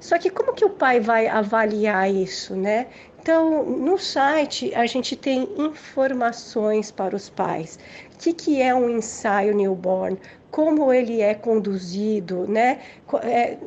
só 0.00 0.18
que 0.18 0.30
como 0.30 0.54
que 0.54 0.64
o 0.64 0.70
pai 0.70 1.00
vai 1.00 1.26
avaliar 1.26 2.10
isso, 2.10 2.54
né? 2.54 2.86
Então, 3.20 3.64
no 3.64 3.98
site 3.98 4.74
a 4.74 4.86
gente 4.86 5.16
tem 5.16 5.48
informações 5.56 6.90
para 6.90 7.14
os 7.14 7.28
pais. 7.28 7.78
O 8.14 8.18
que, 8.18 8.32
que 8.32 8.62
é 8.62 8.74
um 8.74 8.88
ensaio 8.88 9.54
newborn? 9.54 10.18
Como 10.50 10.92
ele 10.92 11.20
é 11.20 11.34
conduzido, 11.34 12.46
né? 12.48 12.80
É, 13.22 13.58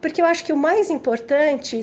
porque 0.00 0.20
eu 0.20 0.26
acho 0.26 0.44
que 0.44 0.52
o 0.52 0.56
mais 0.56 0.90
importante 0.90 1.80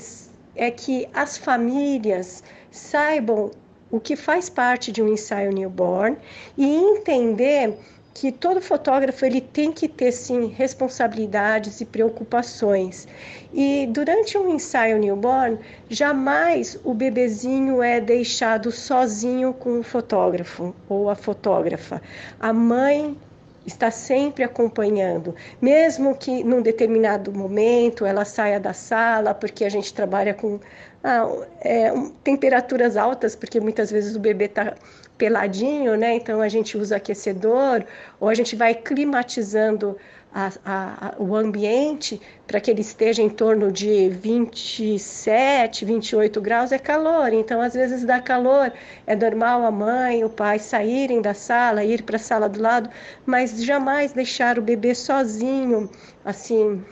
é 0.55 0.69
que 0.69 1.07
as 1.13 1.37
famílias 1.37 2.43
saibam 2.69 3.51
o 3.89 3.99
que 3.99 4.15
faz 4.15 4.49
parte 4.49 4.91
de 4.91 5.01
um 5.01 5.07
ensaio 5.07 5.51
newborn 5.51 6.17
e 6.57 6.65
entender 6.65 7.77
que 8.15 8.31
todo 8.31 8.61
fotógrafo 8.61 9.25
ele 9.25 9.41
tem 9.41 9.73
que 9.73 9.89
ter 9.89 10.13
sim 10.13 10.47
responsabilidades 10.47 11.81
e 11.81 11.85
preocupações. 11.85 13.05
E 13.53 13.87
durante 13.91 14.37
um 14.37 14.55
ensaio 14.55 14.97
newborn, 14.97 15.59
jamais 15.89 16.79
o 16.85 16.93
bebezinho 16.93 17.83
é 17.83 17.99
deixado 17.99 18.71
sozinho 18.71 19.53
com 19.53 19.81
o 19.81 19.83
fotógrafo 19.83 20.73
ou 20.87 21.09
a 21.09 21.15
fotógrafa. 21.15 22.01
A 22.39 22.53
mãe 22.53 23.17
está 23.65 23.91
sempre 23.91 24.45
acompanhando, 24.45 25.35
mesmo 25.61 26.15
que 26.15 26.41
num 26.41 26.61
determinado 26.61 27.33
momento 27.33 28.05
ela 28.05 28.23
saia 28.23 28.61
da 28.61 28.71
sala, 28.71 29.33
porque 29.33 29.65
a 29.65 29.69
gente 29.69 29.93
trabalha 29.93 30.33
com 30.33 30.57
ah, 31.03 31.27
é, 31.59 31.91
temperaturas 32.23 32.95
altas, 32.95 33.35
porque 33.35 33.59
muitas 33.59 33.91
vezes 33.91 34.15
o 34.15 34.19
bebê 34.19 34.45
está 34.45 34.73
peladinho, 35.17 35.95
né? 35.95 36.15
Então 36.15 36.41
a 36.41 36.49
gente 36.49 36.77
usa 36.77 36.97
aquecedor 36.97 37.83
ou 38.19 38.29
a 38.29 38.33
gente 38.33 38.55
vai 38.55 38.73
climatizando 38.75 39.97
a, 40.33 40.51
a, 40.65 41.07
a, 41.07 41.15
o 41.17 41.33
ambiente 41.33 42.21
para 42.45 42.59
que 42.59 42.69
ele 42.69 42.81
esteja 42.81 43.21
em 43.21 43.29
torno 43.29 43.71
de 43.71 44.09
27, 44.09 45.85
28 45.85 46.41
graus 46.41 46.73
é 46.73 46.77
calor. 46.77 47.31
Então 47.31 47.61
às 47.61 47.73
vezes 47.73 48.03
dá 48.03 48.19
calor. 48.19 48.73
É 49.07 49.15
normal 49.15 49.63
a 49.63 49.71
mãe, 49.71 50.23
o 50.25 50.29
pai 50.29 50.59
saírem 50.59 51.21
da 51.21 51.33
sala, 51.33 51.85
ir 51.85 52.03
para 52.03 52.17
a 52.17 52.19
sala 52.19 52.49
do 52.49 52.61
lado, 52.61 52.89
mas 53.25 53.63
jamais 53.63 54.11
deixar 54.11 54.59
o 54.59 54.61
bebê 54.61 54.93
sozinho, 54.93 55.89
assim, 56.25 56.83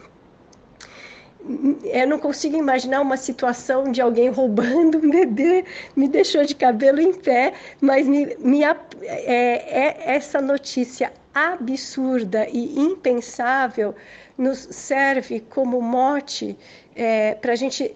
eu 1.84 2.08
não 2.08 2.20
consigo 2.20 2.56
imaginar 2.56 3.02
uma 3.02 3.18
situação 3.18 3.92
de 3.92 4.02
alguém 4.02 4.30
roubando 4.30 4.98
um 5.04 5.10
bebê, 5.10 5.66
me 5.96 6.08
deixou 6.08 6.46
de 6.46 6.56
cabelo 6.56 7.02
em 7.02 7.14
pé, 7.14 7.54
mas 7.82 8.08
me, 8.08 8.36
me 8.40 8.64
é, 8.64 8.74
é, 9.02 10.16
essa 10.16 10.42
notícia 10.42 11.12
absurda 11.34 12.48
e 12.50 12.80
impensável 12.80 13.96
nos 14.38 14.68
serve 14.72 15.40
como 15.42 15.82
mote 15.82 16.58
é, 16.96 17.36
para 17.36 17.54
a 17.54 17.56
gente 17.56 17.96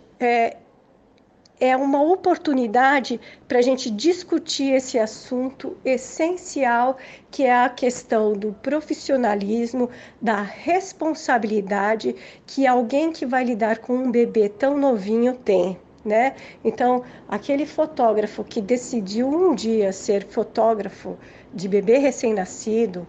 é, 1.60 1.76
uma 1.76 2.02
oportunidade 2.02 3.20
para 3.48 3.60
a 3.60 3.62
gente 3.62 3.90
discutir 3.90 4.74
esse 4.74 5.00
assunto 5.00 5.76
essencial, 5.84 6.98
que 7.32 7.44
é 7.44 7.64
a 7.64 7.70
questão 7.70 8.34
do 8.34 8.54
profissionalismo, 8.54 9.90
da 10.22 10.42
responsabilidade 10.42 12.16
que 12.46 12.68
alguém 12.68 13.12
que 13.12 13.26
vai 13.26 13.44
lidar 13.44 13.80
com 13.80 13.94
um 13.94 14.12
bebê 14.12 14.50
tão 14.50 14.78
novinho 14.78 15.34
tem. 15.34 15.78
Né? 16.06 16.36
Então, 16.64 17.04
aquele 17.28 17.66
fotógrafo 17.66 18.44
que 18.44 18.62
decidiu 18.62 19.28
um 19.28 19.54
dia 19.54 19.92
ser 19.92 20.26
fotógrafo 20.26 21.18
de 21.54 21.68
bebê 21.68 21.98
recém-nascido, 21.98 23.06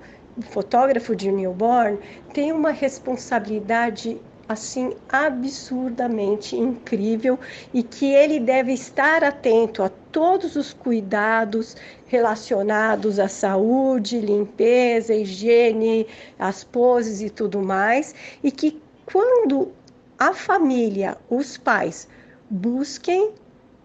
fotógrafo 0.51 1.15
de 1.15 1.31
newborn, 1.31 1.99
tem 2.33 2.51
uma 2.51 2.71
responsabilidade 2.71 4.21
assim 4.49 4.95
absurdamente 5.09 6.57
incrível 6.57 7.39
e 7.75 7.83
que 7.83 8.13
ele 8.13 8.41
deve 8.41 8.73
estar 8.73 9.23
atento 9.23 9.83
a 9.83 9.91
todos 10.11 10.57
os 10.57 10.73
cuidados 10.73 11.77
relacionados 12.07 13.19
à 13.19 13.29
saúde, 13.29 14.21
limpeza, 14.21 15.15
higiene, 15.15 16.07
as 16.39 16.65
poses 16.65 17.21
e 17.21 17.29
tudo 17.29 17.61
mais, 17.61 18.15
e 18.43 18.51
que 18.51 18.81
quando 19.05 19.71
a 20.19 20.33
família, 20.33 21.17
os 21.29 21.59
pais 21.59 22.09
busquem 22.51 23.33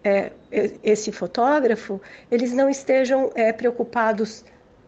é, 0.02 0.32
esse 0.82 1.12
fotógrafo, 1.12 2.00
eles 2.30 2.52
não 2.52 2.68
estejam 2.68 3.30
é, 3.34 3.52
preocupados 3.52 4.44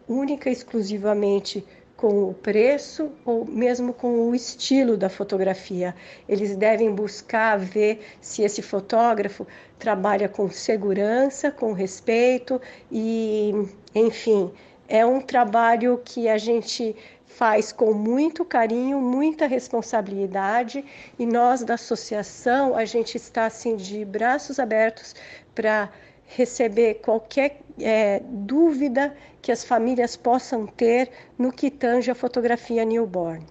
única 0.07 0.49
e 0.49 0.53
exclusivamente 0.53 1.65
com 1.97 2.29
o 2.29 2.33
preço 2.33 3.11
ou 3.25 3.43
mesmo 3.43 3.91
com 3.91 4.29
o 4.29 4.35
estilo 4.35 4.95
da 4.95 5.09
fotografia. 5.09 5.95
Eles 6.29 6.55
devem 6.55 6.93
buscar 6.93 7.57
ver 7.57 7.99
se 8.21 8.43
esse 8.43 8.61
fotógrafo 8.61 9.45
trabalha 9.79 10.29
com 10.29 10.49
segurança, 10.49 11.51
com 11.51 11.73
respeito 11.73 12.61
e, 12.91 13.51
enfim, 13.95 14.51
é 14.87 15.03
um 15.05 15.19
trabalho 15.19 15.99
que 16.05 16.29
a 16.29 16.37
gente 16.37 16.95
faz 17.25 17.71
com 17.71 17.93
muito 17.93 18.45
carinho, 18.45 19.01
muita 19.01 19.47
responsabilidade 19.47 20.85
e 21.19 21.25
nós 21.25 21.63
da 21.63 21.73
associação 21.73 22.75
a 22.75 22.85
gente 22.85 23.15
está 23.15 23.45
assim 23.45 23.75
de 23.75 24.05
braços 24.05 24.59
abertos 24.59 25.13
para 25.53 25.89
receber 26.27 26.95
qualquer 26.95 27.61
é, 27.79 28.19
dúvida 28.19 29.15
que 29.41 29.51
as 29.51 29.63
famílias 29.63 30.17
possam 30.17 30.67
ter 30.67 31.09
no 31.37 31.51
que 31.51 31.71
tange 31.71 32.11
a 32.11 32.15
fotografia 32.15 32.83
newborn. 32.83 33.45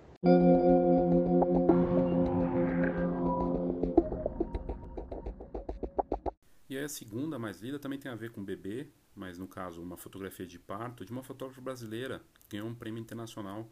E 6.68 6.76
aí 6.76 6.84
a 6.84 6.88
segunda 6.88 7.38
mais 7.38 7.60
lida 7.60 7.78
também 7.78 7.98
tem 7.98 8.10
a 8.10 8.14
ver 8.14 8.30
com 8.30 8.44
bebê, 8.44 8.88
mas 9.14 9.38
no 9.38 9.48
caso 9.48 9.82
uma 9.82 9.96
fotografia 9.96 10.46
de 10.46 10.58
parto 10.58 11.04
de 11.04 11.12
uma 11.12 11.22
fotógrafa 11.22 11.60
brasileira 11.60 12.20
que 12.34 12.56
ganhou 12.56 12.68
um 12.68 12.74
prêmio 12.74 13.00
internacional 13.00 13.70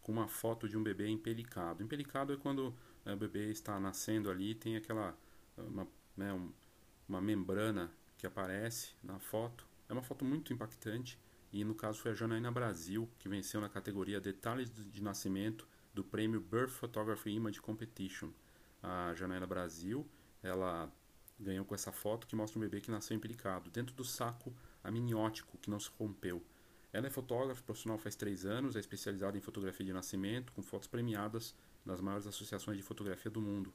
com 0.00 0.12
uma 0.12 0.28
foto 0.28 0.68
de 0.68 0.76
um 0.76 0.82
bebê 0.82 1.08
empelicado. 1.08 1.82
Empelicado 1.82 2.32
é 2.32 2.36
quando 2.36 2.74
é, 3.04 3.12
o 3.12 3.16
bebê 3.16 3.50
está 3.50 3.78
nascendo 3.78 4.30
ali 4.30 4.54
tem 4.54 4.76
aquela 4.76 5.14
uma, 5.58 5.86
né, 6.16 6.32
um, 6.32 6.50
uma 7.08 7.20
membrana 7.20 7.90
que 8.16 8.26
aparece 8.26 8.90
na 9.02 9.18
foto. 9.18 9.66
É 9.88 9.92
uma 9.92 10.02
foto 10.02 10.24
muito 10.24 10.52
impactante 10.52 11.18
e 11.52 11.64
no 11.64 11.74
caso 11.74 12.00
foi 12.00 12.10
a 12.10 12.14
Janaína 12.14 12.50
Brasil 12.50 13.08
que 13.18 13.28
venceu 13.28 13.60
na 13.60 13.68
categoria 13.68 14.20
Detalhes 14.20 14.70
de 14.70 15.02
Nascimento 15.02 15.66
do 15.94 16.04
prêmio 16.04 16.40
Birth 16.40 16.70
Photography 16.70 17.30
Image 17.30 17.60
Competition. 17.60 18.30
A 18.82 19.14
Janaína 19.14 19.46
Brasil, 19.46 20.06
ela 20.42 20.92
ganhou 21.38 21.64
com 21.64 21.74
essa 21.74 21.92
foto 21.92 22.26
que 22.26 22.36
mostra 22.36 22.58
um 22.58 22.62
bebê 22.62 22.80
que 22.80 22.90
nasceu 22.90 23.16
empelicado, 23.16 23.70
dentro 23.70 23.94
do 23.94 24.04
saco 24.04 24.54
amniótico 24.82 25.58
que 25.58 25.70
não 25.70 25.78
se 25.78 25.90
rompeu. 25.98 26.42
Ela 26.92 27.08
é 27.08 27.10
fotógrafa 27.10 27.62
profissional 27.62 27.98
faz 27.98 28.16
três 28.16 28.46
anos, 28.46 28.76
é 28.76 28.80
especializada 28.80 29.36
em 29.36 29.40
fotografia 29.40 29.84
de 29.84 29.92
nascimento, 29.92 30.52
com 30.52 30.62
fotos 30.62 30.88
premiadas 30.88 31.54
nas 31.84 32.00
maiores 32.00 32.26
associações 32.26 32.76
de 32.76 32.82
fotografia 32.82 33.30
do 33.30 33.40
mundo. 33.40 33.72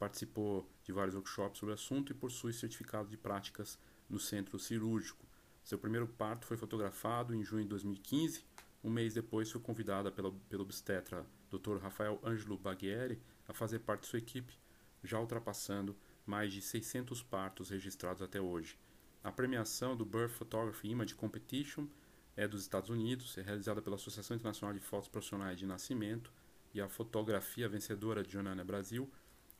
Participou 0.00 0.66
de 0.82 0.92
vários 0.92 1.14
workshops 1.14 1.58
sobre 1.58 1.72
o 1.72 1.74
assunto 1.74 2.10
e 2.10 2.14
possui 2.14 2.54
certificado 2.54 3.10
de 3.10 3.18
práticas 3.18 3.78
no 4.08 4.18
centro 4.18 4.58
cirúrgico. 4.58 5.26
Seu 5.62 5.78
primeiro 5.78 6.08
parto 6.08 6.46
foi 6.46 6.56
fotografado 6.56 7.34
em 7.34 7.44
junho 7.44 7.64
de 7.64 7.68
2015. 7.68 8.42
Um 8.82 8.88
mês 8.88 9.12
depois 9.12 9.50
foi 9.50 9.60
convidada 9.60 10.10
pelo, 10.10 10.32
pelo 10.48 10.62
obstetra 10.62 11.26
Dr. 11.50 11.76
Rafael 11.82 12.18
Ângelo 12.24 12.56
Baghieri 12.56 13.20
a 13.46 13.52
fazer 13.52 13.80
parte 13.80 14.04
de 14.04 14.06
sua 14.06 14.20
equipe, 14.20 14.58
já 15.04 15.20
ultrapassando 15.20 15.94
mais 16.24 16.50
de 16.50 16.62
600 16.62 17.22
partos 17.22 17.68
registrados 17.68 18.22
até 18.22 18.40
hoje. 18.40 18.78
A 19.22 19.30
premiação 19.30 19.94
do 19.94 20.06
Birth 20.06 20.30
Photography 20.30 20.88
Image 20.88 21.14
Competition 21.14 21.86
é 22.34 22.48
dos 22.48 22.62
Estados 22.62 22.88
Unidos, 22.88 23.36
é 23.36 23.42
realizada 23.42 23.82
pela 23.82 23.96
Associação 23.96 24.34
Internacional 24.34 24.72
de 24.72 24.80
Fotos 24.80 25.10
Profissionais 25.10 25.58
de 25.58 25.66
Nascimento 25.66 26.32
e 26.72 26.80
a 26.80 26.88
fotografia 26.88 27.68
vencedora 27.68 28.22
de 28.22 28.32
Jonana 28.32 28.64
Brasil 28.64 29.10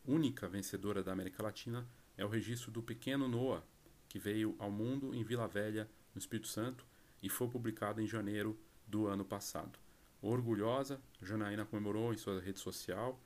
única 0.07 0.49
vencedora 0.49 1.03
da 1.03 1.13
América 1.13 1.43
Latina 1.43 1.87
é 2.17 2.25
o 2.25 2.29
registro 2.29 2.71
do 2.71 2.83
pequeno 2.83 3.29
Noah, 3.29 3.63
que 4.09 4.19
veio 4.19 4.55
ao 4.59 4.71
mundo 4.71 5.15
em 5.15 5.23
Vila 5.23 5.47
Velha, 5.47 5.89
no 6.15 6.19
Espírito 6.19 6.49
Santo, 6.49 6.85
e 7.23 7.29
foi 7.29 7.49
publicado 7.49 8.01
em 8.01 8.07
janeiro 8.07 8.59
do 8.87 9.07
ano 9.07 9.25
passado. 9.25 9.79
Orgulhosa, 10.21 11.01
Janaína 11.23 11.65
comemorou 11.65 12.13
em 12.13 12.17
sua 12.17 12.41
rede 12.41 12.59
social 12.59 13.19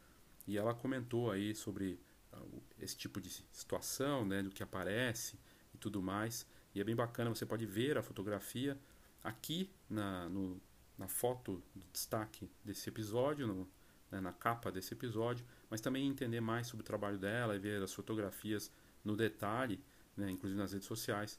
e 0.47 0.57
ela 0.57 0.75
comentou 0.75 1.31
aí 1.31 1.55
sobre 1.55 1.99
uh, 2.33 2.63
esse 2.79 2.97
tipo 2.97 3.21
de 3.21 3.31
situação, 3.51 4.25
né, 4.25 4.43
do 4.43 4.51
que 4.51 4.63
aparece 4.63 5.39
e 5.75 5.79
tudo 5.79 6.03
mais. 6.03 6.47
E 6.75 6.81
é 6.81 6.85
bem 6.85 6.95
bacana, 6.95 7.31
você 7.31 7.47
pode 7.47 7.67
ver 7.67 7.97
a 7.97 8.03
fotografia 8.03 8.79
aqui 9.23 9.71
na, 9.89 10.29
no, 10.29 10.61
na 10.99 11.09
foto 11.09 11.63
de 11.75 11.87
destaque 11.93 12.49
desse 12.65 12.89
episódio, 12.89 13.47
no, 13.47 13.69
né, 14.11 14.21
na 14.21 14.33
capa 14.33 14.71
desse 14.71 14.95
episódio, 14.95 15.45
mas 15.75 15.81
também 15.81 16.07
entender 16.07 16.41
mais 16.41 16.69
sobre 16.69 16.83
o 16.83 16.87
trabalho 16.87 17.19
dela 17.19 17.57
e 17.57 17.59
ver 17.59 17.83
as 17.83 17.93
fotografias 17.93 18.71
no 19.05 19.17
detalhe, 19.17 19.83
né, 20.17 20.31
inclusive 20.31 20.57
nas 20.57 20.73
redes 20.73 20.87
sociais, 20.87 21.37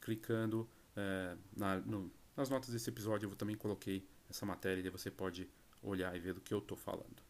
clicando 0.00 0.66
é, 0.96 1.36
na, 1.54 1.76
no, 1.80 2.10
nas 2.34 2.48
notas 2.48 2.70
desse 2.70 2.88
episódio. 2.88 3.28
Eu 3.28 3.36
também 3.36 3.54
coloquei 3.54 4.02
essa 4.30 4.46
matéria 4.46 4.80
e 4.80 4.88
você 4.88 5.10
pode 5.10 5.46
olhar 5.82 6.16
e 6.16 6.18
ver 6.18 6.32
do 6.32 6.40
que 6.40 6.54
eu 6.54 6.58
estou 6.60 6.74
falando. 6.74 7.22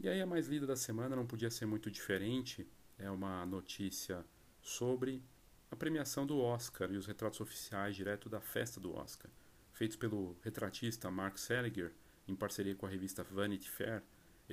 E 0.00 0.08
aí 0.08 0.18
a 0.22 0.24
mais 0.24 0.48
lida 0.48 0.66
da 0.66 0.76
semana 0.76 1.14
não 1.14 1.26
podia 1.26 1.50
ser 1.50 1.66
muito 1.66 1.90
diferente, 1.90 2.66
é 2.98 3.10
uma 3.10 3.44
notícia 3.44 4.24
sobre 4.62 5.22
a 5.70 5.76
premiação 5.76 6.26
do 6.26 6.38
Oscar 6.38 6.90
e 6.90 6.96
os 6.96 7.06
retratos 7.06 7.38
oficiais 7.38 7.94
direto 7.94 8.30
da 8.30 8.40
festa 8.40 8.80
do 8.80 8.96
Oscar, 8.96 9.30
feitos 9.74 9.98
pelo 9.98 10.38
retratista 10.42 11.10
Mark 11.10 11.36
Seliger 11.36 11.92
em 12.26 12.34
parceria 12.34 12.74
com 12.74 12.86
a 12.86 12.88
revista 12.88 13.22
Vanity 13.22 13.68
Fair, 13.68 14.02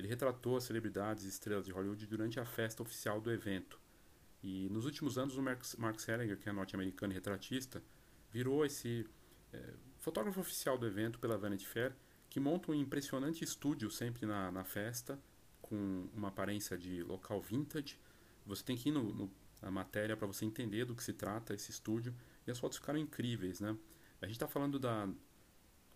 ele 0.00 0.08
retratou 0.08 0.56
as 0.56 0.64
celebridades 0.64 1.24
e 1.24 1.28
estrelas 1.28 1.66
de 1.66 1.72
Hollywood 1.72 2.06
durante 2.06 2.40
a 2.40 2.44
festa 2.44 2.82
oficial 2.82 3.20
do 3.20 3.30
evento. 3.30 3.78
E 4.42 4.68
nos 4.70 4.86
últimos 4.86 5.18
anos, 5.18 5.36
o 5.36 5.42
Mark, 5.42 6.00
Seliger, 6.00 6.38
que 6.38 6.48
é 6.48 6.52
norte-americano 6.52 7.12
e 7.12 7.14
retratista, 7.14 7.82
virou 8.32 8.64
esse 8.64 9.06
é, 9.52 9.74
fotógrafo 9.98 10.40
oficial 10.40 10.78
do 10.78 10.86
evento 10.86 11.18
pela 11.18 11.36
Vanity 11.36 11.66
Fair, 11.66 11.94
que 12.30 12.40
monta 12.40 12.72
um 12.72 12.74
impressionante 12.74 13.44
estúdio 13.44 13.90
sempre 13.90 14.24
na, 14.24 14.50
na 14.50 14.64
festa, 14.64 15.18
com 15.60 16.08
uma 16.14 16.28
aparência 16.28 16.78
de 16.78 17.02
local 17.02 17.42
vintage. 17.42 17.98
Você 18.46 18.64
tem 18.64 18.78
que 18.78 18.88
ir 18.88 18.92
no, 18.92 19.12
no, 19.12 19.30
na 19.60 19.70
matéria 19.70 20.16
para 20.16 20.26
você 20.26 20.46
entender 20.46 20.86
do 20.86 20.94
que 20.94 21.04
se 21.04 21.12
trata 21.12 21.52
esse 21.52 21.70
estúdio, 21.70 22.14
e 22.46 22.50
as 22.50 22.58
fotos 22.58 22.78
ficaram 22.78 22.98
incríveis, 22.98 23.60
né? 23.60 23.76
A 24.22 24.26
gente 24.26 24.36
está 24.36 24.48
falando 24.48 24.78
da 24.78 25.08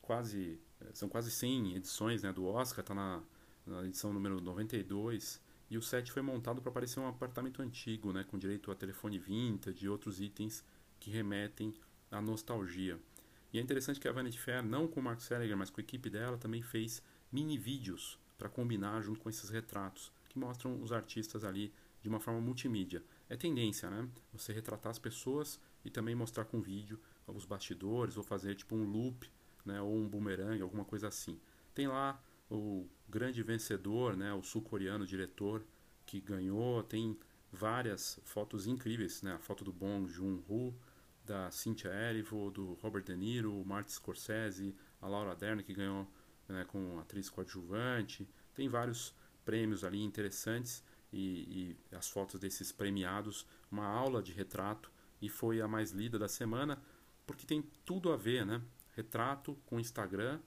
quase 0.02 0.60
são 0.92 1.08
quase 1.08 1.30
100 1.30 1.76
edições 1.76 2.22
né, 2.22 2.32
do 2.32 2.44
Oscar, 2.44 2.80
está 2.80 2.94
na, 2.94 3.22
na, 3.66 3.84
edição 3.84 4.12
número 4.12 4.40
92, 4.40 5.40
e 5.70 5.78
o 5.78 5.82
set 5.82 6.10
foi 6.12 6.22
montado 6.22 6.60
para 6.60 6.70
parecer 6.70 7.00
um 7.00 7.08
apartamento 7.08 7.62
antigo, 7.62 8.12
né, 8.12 8.24
com 8.24 8.38
direito 8.38 8.70
a 8.70 8.74
telefone 8.74 9.18
vintage 9.18 9.84
e 9.84 9.88
outros 9.88 10.20
itens 10.20 10.64
que 11.00 11.10
remetem 11.10 11.74
à 12.10 12.20
nostalgia. 12.20 12.98
E 13.52 13.58
é 13.58 13.62
interessante 13.62 14.00
que 14.00 14.08
a 14.08 14.12
Vanity 14.12 14.38
Fair, 14.38 14.62
não 14.62 14.88
com 14.88 15.00
o 15.00 15.02
Mark 15.02 15.20
Seliger, 15.20 15.56
mas 15.56 15.70
com 15.70 15.80
a 15.80 15.84
equipe 15.84 16.10
dela, 16.10 16.36
também 16.36 16.62
fez 16.62 17.02
mini 17.30 17.56
vídeos 17.56 18.18
para 18.36 18.48
combinar 18.48 19.00
junto 19.00 19.20
com 19.20 19.28
esses 19.28 19.48
retratos, 19.48 20.12
que 20.28 20.38
mostram 20.38 20.82
os 20.82 20.92
artistas 20.92 21.44
ali 21.44 21.72
de 22.02 22.08
uma 22.08 22.20
forma 22.20 22.40
multimídia. 22.40 23.02
É 23.28 23.36
tendência, 23.36 23.88
né? 23.88 24.08
Você 24.32 24.52
retratar 24.52 24.90
as 24.90 24.98
pessoas 24.98 25.58
e 25.84 25.90
também 25.90 26.14
mostrar 26.14 26.44
com 26.44 26.60
vídeo 26.60 27.00
os 27.26 27.46
bastidores, 27.46 28.16
ou 28.16 28.22
fazer 28.22 28.54
tipo 28.54 28.74
um 28.74 28.84
loop 28.84 29.30
né, 29.64 29.80
ou 29.80 29.96
um 29.96 30.08
boomerang, 30.08 30.60
alguma 30.60 30.84
coisa 30.84 31.08
assim. 31.08 31.40
Tem 31.74 31.88
lá 31.88 32.20
o 32.56 32.88
grande 33.08 33.42
vencedor, 33.42 34.16
né, 34.16 34.32
o 34.32 34.42
sul-coreano 34.42 35.06
diretor 35.06 35.64
que 36.06 36.20
ganhou, 36.20 36.82
tem 36.82 37.18
várias 37.52 38.20
fotos 38.24 38.66
incríveis, 38.66 39.22
né, 39.22 39.34
a 39.34 39.38
foto 39.38 39.64
do 39.64 39.72
Bong 39.72 40.06
Joon-ho, 40.08 40.74
da 41.24 41.50
Cynthia 41.50 41.90
Erivo, 41.90 42.50
do 42.50 42.74
Robert 42.74 43.04
De 43.04 43.16
Niro, 43.16 43.58
o 43.58 43.64
Martin 43.64 43.92
Scorsese, 43.92 44.74
a 45.00 45.08
Laura 45.08 45.34
Dern 45.34 45.62
que 45.62 45.72
ganhou 45.72 46.06
né, 46.48 46.64
com 46.66 46.98
atriz 46.98 47.30
coadjuvante, 47.30 48.28
tem 48.54 48.68
vários 48.68 49.14
prêmios 49.44 49.84
ali 49.84 50.02
interessantes 50.02 50.82
e, 51.12 51.76
e 51.90 51.94
as 51.94 52.08
fotos 52.08 52.38
desses 52.40 52.72
premiados, 52.72 53.46
uma 53.70 53.86
aula 53.86 54.22
de 54.22 54.32
retrato 54.32 54.90
e 55.20 55.28
foi 55.28 55.60
a 55.60 55.68
mais 55.68 55.92
lida 55.92 56.18
da 56.18 56.28
semana 56.28 56.82
porque 57.26 57.46
tem 57.46 57.62
tudo 57.84 58.12
a 58.12 58.16
ver, 58.16 58.44
né? 58.44 58.60
retrato 58.94 59.56
com 59.66 59.78
Instagram. 59.78 60.40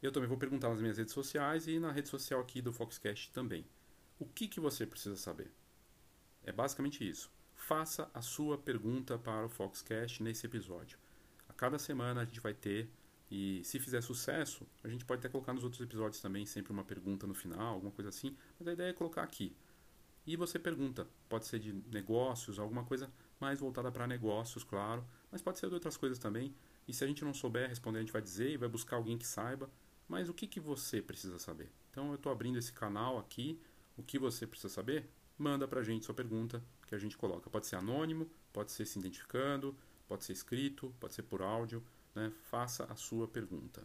Eu 0.00 0.12
também 0.12 0.28
vou 0.28 0.38
perguntar 0.38 0.68
nas 0.68 0.80
minhas 0.80 0.98
redes 0.98 1.12
sociais 1.12 1.66
e 1.66 1.80
na 1.80 1.90
rede 1.90 2.08
social 2.08 2.40
aqui 2.40 2.62
do 2.62 2.72
Foxcast 2.72 3.32
também. 3.32 3.66
O 4.18 4.26
que, 4.26 4.46
que 4.46 4.60
você 4.60 4.86
precisa 4.86 5.16
saber? 5.16 5.50
É 6.44 6.52
basicamente 6.52 7.08
isso. 7.08 7.30
Faça 7.54 8.08
a 8.14 8.22
sua 8.22 8.56
pergunta 8.56 9.18
para 9.18 9.46
o 9.46 9.48
Foxcast 9.48 10.22
nesse 10.22 10.46
episódio. 10.46 10.98
A 11.48 11.52
cada 11.52 11.78
semana 11.78 12.20
a 12.20 12.24
gente 12.24 12.40
vai 12.40 12.54
ter, 12.54 12.88
e 13.30 13.62
se 13.64 13.80
fizer 13.80 14.00
sucesso, 14.00 14.66
a 14.84 14.88
gente 14.88 15.04
pode 15.04 15.18
até 15.18 15.28
colocar 15.28 15.52
nos 15.52 15.64
outros 15.64 15.82
episódios 15.82 16.20
também 16.20 16.46
sempre 16.46 16.72
uma 16.72 16.84
pergunta 16.84 17.26
no 17.26 17.34
final, 17.34 17.74
alguma 17.74 17.92
coisa 17.92 18.08
assim, 18.08 18.36
mas 18.58 18.68
a 18.68 18.72
ideia 18.72 18.90
é 18.90 18.92
colocar 18.92 19.22
aqui. 19.22 19.54
E 20.28 20.36
você 20.36 20.58
pergunta, 20.58 21.08
pode 21.26 21.46
ser 21.46 21.58
de 21.58 21.72
negócios, 21.90 22.58
alguma 22.58 22.84
coisa 22.84 23.10
mais 23.40 23.60
voltada 23.60 23.90
para 23.90 24.06
negócios, 24.06 24.62
claro, 24.62 25.02
mas 25.32 25.40
pode 25.40 25.58
ser 25.58 25.68
de 25.68 25.74
outras 25.74 25.96
coisas 25.96 26.18
também. 26.18 26.54
E 26.86 26.92
se 26.92 27.02
a 27.02 27.06
gente 27.06 27.24
não 27.24 27.32
souber 27.32 27.66
responder, 27.66 27.96
a 27.96 28.02
gente 28.02 28.12
vai 28.12 28.20
dizer 28.20 28.50
e 28.50 28.58
vai 28.58 28.68
buscar 28.68 28.96
alguém 28.96 29.16
que 29.16 29.26
saiba. 29.26 29.70
Mas 30.06 30.28
o 30.28 30.34
que, 30.34 30.46
que 30.46 30.60
você 30.60 31.00
precisa 31.00 31.38
saber? 31.38 31.72
Então 31.90 32.10
eu 32.10 32.16
estou 32.16 32.30
abrindo 32.30 32.58
esse 32.58 32.70
canal 32.70 33.18
aqui. 33.18 33.58
O 33.96 34.02
que 34.02 34.18
você 34.18 34.46
precisa 34.46 34.68
saber? 34.68 35.08
Manda 35.38 35.66
para 35.66 35.80
a 35.80 35.82
gente 35.82 36.04
sua 36.04 36.14
pergunta 36.14 36.62
que 36.86 36.94
a 36.94 36.98
gente 36.98 37.16
coloca. 37.16 37.48
Pode 37.48 37.66
ser 37.66 37.76
anônimo, 37.76 38.30
pode 38.52 38.70
ser 38.70 38.84
se 38.84 38.98
identificando, 38.98 39.74
pode 40.06 40.24
ser 40.24 40.34
escrito, 40.34 40.94
pode 41.00 41.14
ser 41.14 41.22
por 41.22 41.40
áudio. 41.40 41.82
Né? 42.14 42.30
Faça 42.50 42.84
a 42.84 42.96
sua 42.96 43.26
pergunta. 43.26 43.82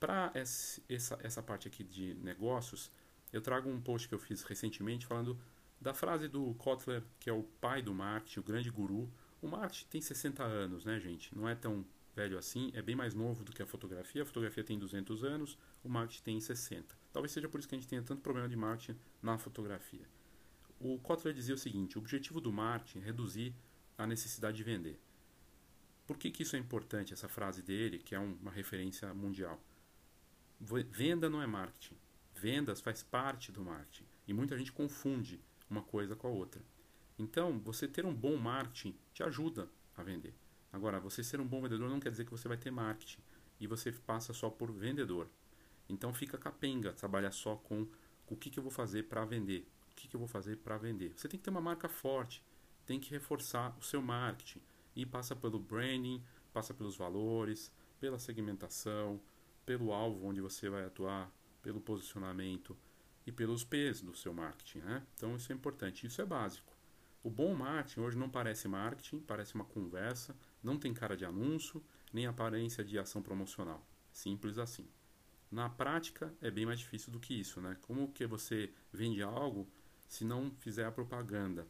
Para 0.00 0.32
essa, 0.34 1.16
essa 1.22 1.40
parte 1.40 1.68
aqui 1.68 1.84
de 1.84 2.14
negócios, 2.14 2.90
eu 3.34 3.40
trago 3.40 3.68
um 3.68 3.80
post 3.80 4.08
que 4.08 4.14
eu 4.14 4.18
fiz 4.18 4.44
recentemente 4.44 5.06
falando 5.06 5.36
da 5.80 5.92
frase 5.92 6.28
do 6.28 6.54
Kotler, 6.54 7.02
que 7.18 7.28
é 7.28 7.32
o 7.32 7.42
pai 7.42 7.82
do 7.82 7.92
marketing, 7.92 8.38
o 8.38 8.42
grande 8.44 8.70
guru. 8.70 9.12
O 9.42 9.48
marketing 9.48 9.86
tem 9.88 10.00
60 10.00 10.44
anos, 10.44 10.84
né, 10.84 11.00
gente? 11.00 11.36
Não 11.36 11.48
é 11.48 11.54
tão 11.56 11.84
velho 12.14 12.38
assim, 12.38 12.70
é 12.74 12.80
bem 12.80 12.94
mais 12.94 13.12
novo 13.12 13.42
do 13.42 13.52
que 13.52 13.60
a 13.60 13.66
fotografia. 13.66 14.22
A 14.22 14.24
fotografia 14.24 14.62
tem 14.62 14.78
200 14.78 15.24
anos, 15.24 15.58
o 15.82 15.88
marketing 15.88 16.22
tem 16.22 16.40
60. 16.40 16.96
Talvez 17.12 17.32
seja 17.32 17.48
por 17.48 17.58
isso 17.58 17.68
que 17.68 17.74
a 17.74 17.78
gente 17.78 17.88
tenha 17.88 18.02
tanto 18.02 18.22
problema 18.22 18.48
de 18.48 18.54
marketing 18.54 18.96
na 19.20 19.36
fotografia. 19.36 20.08
O 20.78 20.96
Kotler 21.00 21.34
dizia 21.34 21.56
o 21.56 21.58
seguinte: 21.58 21.98
o 21.98 22.00
objetivo 22.00 22.40
do 22.40 22.52
marketing 22.52 23.00
é 23.00 23.02
reduzir 23.02 23.52
a 23.98 24.06
necessidade 24.06 24.56
de 24.56 24.62
vender. 24.62 25.00
Por 26.06 26.16
que, 26.18 26.30
que 26.30 26.44
isso 26.44 26.54
é 26.54 26.58
importante, 26.60 27.12
essa 27.12 27.28
frase 27.28 27.62
dele, 27.62 27.98
que 27.98 28.14
é 28.14 28.18
uma 28.18 28.52
referência 28.52 29.12
mundial? 29.12 29.60
Venda 30.60 31.28
não 31.28 31.42
é 31.42 31.48
marketing. 31.48 31.96
Vendas 32.34 32.80
faz 32.80 33.02
parte 33.02 33.50
do 33.50 33.62
marketing. 33.62 34.04
E 34.26 34.32
muita 34.32 34.56
gente 34.58 34.72
confunde 34.72 35.40
uma 35.70 35.82
coisa 35.82 36.14
com 36.14 36.26
a 36.26 36.30
outra. 36.30 36.62
Então, 37.18 37.58
você 37.60 37.86
ter 37.86 38.04
um 38.04 38.14
bom 38.14 38.36
marketing 38.36 38.94
te 39.12 39.22
ajuda 39.22 39.68
a 39.96 40.02
vender. 40.02 40.34
Agora, 40.72 40.98
você 40.98 41.22
ser 41.22 41.40
um 41.40 41.46
bom 41.46 41.62
vendedor 41.62 41.88
não 41.88 42.00
quer 42.00 42.10
dizer 42.10 42.24
que 42.24 42.32
você 42.32 42.48
vai 42.48 42.56
ter 42.56 42.70
marketing 42.70 43.20
e 43.60 43.66
você 43.66 43.92
passa 43.92 44.32
só 44.32 44.50
por 44.50 44.72
vendedor. 44.72 45.28
Então 45.88 46.12
fica 46.12 46.38
capenga 46.38 46.92
trabalhar 46.92 47.30
só 47.30 47.56
com 47.56 47.86
o 48.28 48.36
que, 48.36 48.50
que 48.50 48.58
eu 48.58 48.62
vou 48.62 48.72
fazer 48.72 49.04
para 49.04 49.24
vender. 49.24 49.68
O 49.92 49.94
que, 49.94 50.08
que 50.08 50.16
eu 50.16 50.18
vou 50.18 50.28
fazer 50.28 50.56
para 50.56 50.76
vender. 50.76 51.12
Você 51.16 51.28
tem 51.28 51.38
que 51.38 51.44
ter 51.44 51.50
uma 51.50 51.60
marca 51.60 51.88
forte, 51.88 52.42
tem 52.84 52.98
que 52.98 53.10
reforçar 53.10 53.76
o 53.78 53.82
seu 53.82 54.02
marketing. 54.02 54.60
E 54.96 55.06
passa 55.06 55.36
pelo 55.36 55.58
branding, 55.58 56.22
passa 56.52 56.74
pelos 56.74 56.96
valores, 56.96 57.72
pela 58.00 58.18
segmentação, 58.18 59.20
pelo 59.64 59.92
alvo 59.92 60.26
onde 60.26 60.40
você 60.40 60.68
vai 60.68 60.84
atuar, 60.84 61.30
pelo 61.64 61.80
posicionamento 61.80 62.76
e 63.26 63.32
pelos 63.32 63.64
P's 63.64 64.02
do 64.02 64.14
seu 64.14 64.34
marketing. 64.34 64.80
Né? 64.80 65.02
Então 65.16 65.34
isso 65.34 65.50
é 65.50 65.54
importante, 65.54 66.06
isso 66.06 66.20
é 66.20 66.26
básico. 66.26 66.76
O 67.22 67.30
bom 67.30 67.54
marketing 67.54 68.00
hoje 68.00 68.18
não 68.18 68.28
parece 68.28 68.68
marketing, 68.68 69.20
parece 69.20 69.54
uma 69.54 69.64
conversa, 69.64 70.36
não 70.62 70.78
tem 70.78 70.92
cara 70.92 71.16
de 71.16 71.24
anúncio, 71.24 71.82
nem 72.12 72.26
aparência 72.26 72.84
de 72.84 72.98
ação 72.98 73.22
promocional. 73.22 73.82
Simples 74.12 74.58
assim. 74.58 74.86
Na 75.50 75.70
prática 75.70 76.34
é 76.42 76.50
bem 76.50 76.66
mais 76.66 76.78
difícil 76.78 77.10
do 77.10 77.18
que 77.18 77.32
isso, 77.32 77.62
né? 77.62 77.78
Como 77.80 78.12
que 78.12 78.26
você 78.26 78.70
vende 78.92 79.22
algo 79.22 79.66
se 80.06 80.22
não 80.22 80.50
fizer 80.58 80.84
a 80.84 80.92
propaganda? 80.92 81.66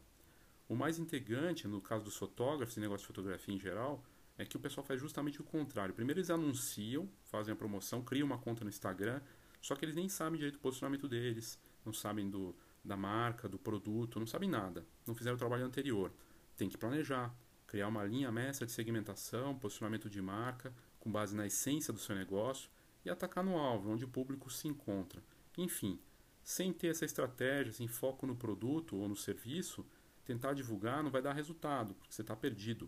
O 0.67 0.75
mais 0.75 0.99
integrante, 0.99 1.67
no 1.67 1.79
caso 1.79 2.03
dos 2.03 2.17
fotógrafos 2.17 2.75
e 2.75 2.81
negócio 2.81 3.03
de 3.03 3.07
fotografia 3.07 3.55
em 3.55 3.59
geral, 3.59 4.03
é 4.37 4.43
que 4.43 4.57
o 4.57 4.59
pessoal 4.59 4.85
faz 4.85 4.99
justamente 4.99 5.39
o 5.39 5.43
contrário. 5.43 5.93
Primeiro 5.93 6.19
eles 6.19 6.29
anunciam, 6.29 7.09
fazem 7.23 7.53
a 7.53 7.55
promoção, 7.55 8.03
criam 8.03 8.25
uma 8.25 8.37
conta 8.37 8.63
no 8.63 8.69
Instagram, 8.69 9.21
só 9.65 9.75
que 9.75 9.83
eles 9.83 9.95
nem 9.95 10.07
sabem 10.07 10.37
direito 10.37 10.57
do 10.57 10.61
posicionamento 10.61 11.07
deles, 11.07 11.59
não 11.83 11.91
sabem 11.91 12.29
do, 12.29 12.55
da 12.83 12.95
marca, 12.95 13.49
do 13.49 13.57
produto, 13.57 14.19
não 14.19 14.27
sabem 14.27 14.47
nada. 14.47 14.85
Não 15.07 15.15
fizeram 15.15 15.35
o 15.35 15.39
trabalho 15.39 15.65
anterior. 15.65 16.13
Tem 16.55 16.69
que 16.69 16.77
planejar, 16.77 17.35
criar 17.65 17.87
uma 17.87 18.03
linha 18.03 18.31
mestra 18.31 18.67
de 18.67 18.71
segmentação, 18.71 19.57
posicionamento 19.57 20.07
de 20.07 20.21
marca, 20.21 20.71
com 20.99 21.11
base 21.11 21.35
na 21.35 21.47
essência 21.47 21.91
do 21.91 21.97
seu 21.97 22.15
negócio 22.15 22.69
e 23.03 23.09
atacar 23.09 23.43
no 23.43 23.57
alvo, 23.57 23.89
onde 23.89 24.05
o 24.05 24.07
público 24.07 24.51
se 24.51 24.67
encontra. 24.67 25.19
Enfim, 25.57 25.99
sem 26.43 26.71
ter 26.71 26.89
essa 26.89 27.03
estratégia, 27.03 27.73
sem 27.73 27.87
foco 27.87 28.27
no 28.27 28.35
produto 28.35 28.95
ou 28.95 29.09
no 29.09 29.15
serviço, 29.15 29.83
tentar 30.23 30.53
divulgar 30.53 31.01
não 31.01 31.09
vai 31.09 31.23
dar 31.23 31.33
resultado, 31.33 31.95
porque 31.95 32.13
você 32.13 32.21
está 32.21 32.35
perdido. 32.35 32.87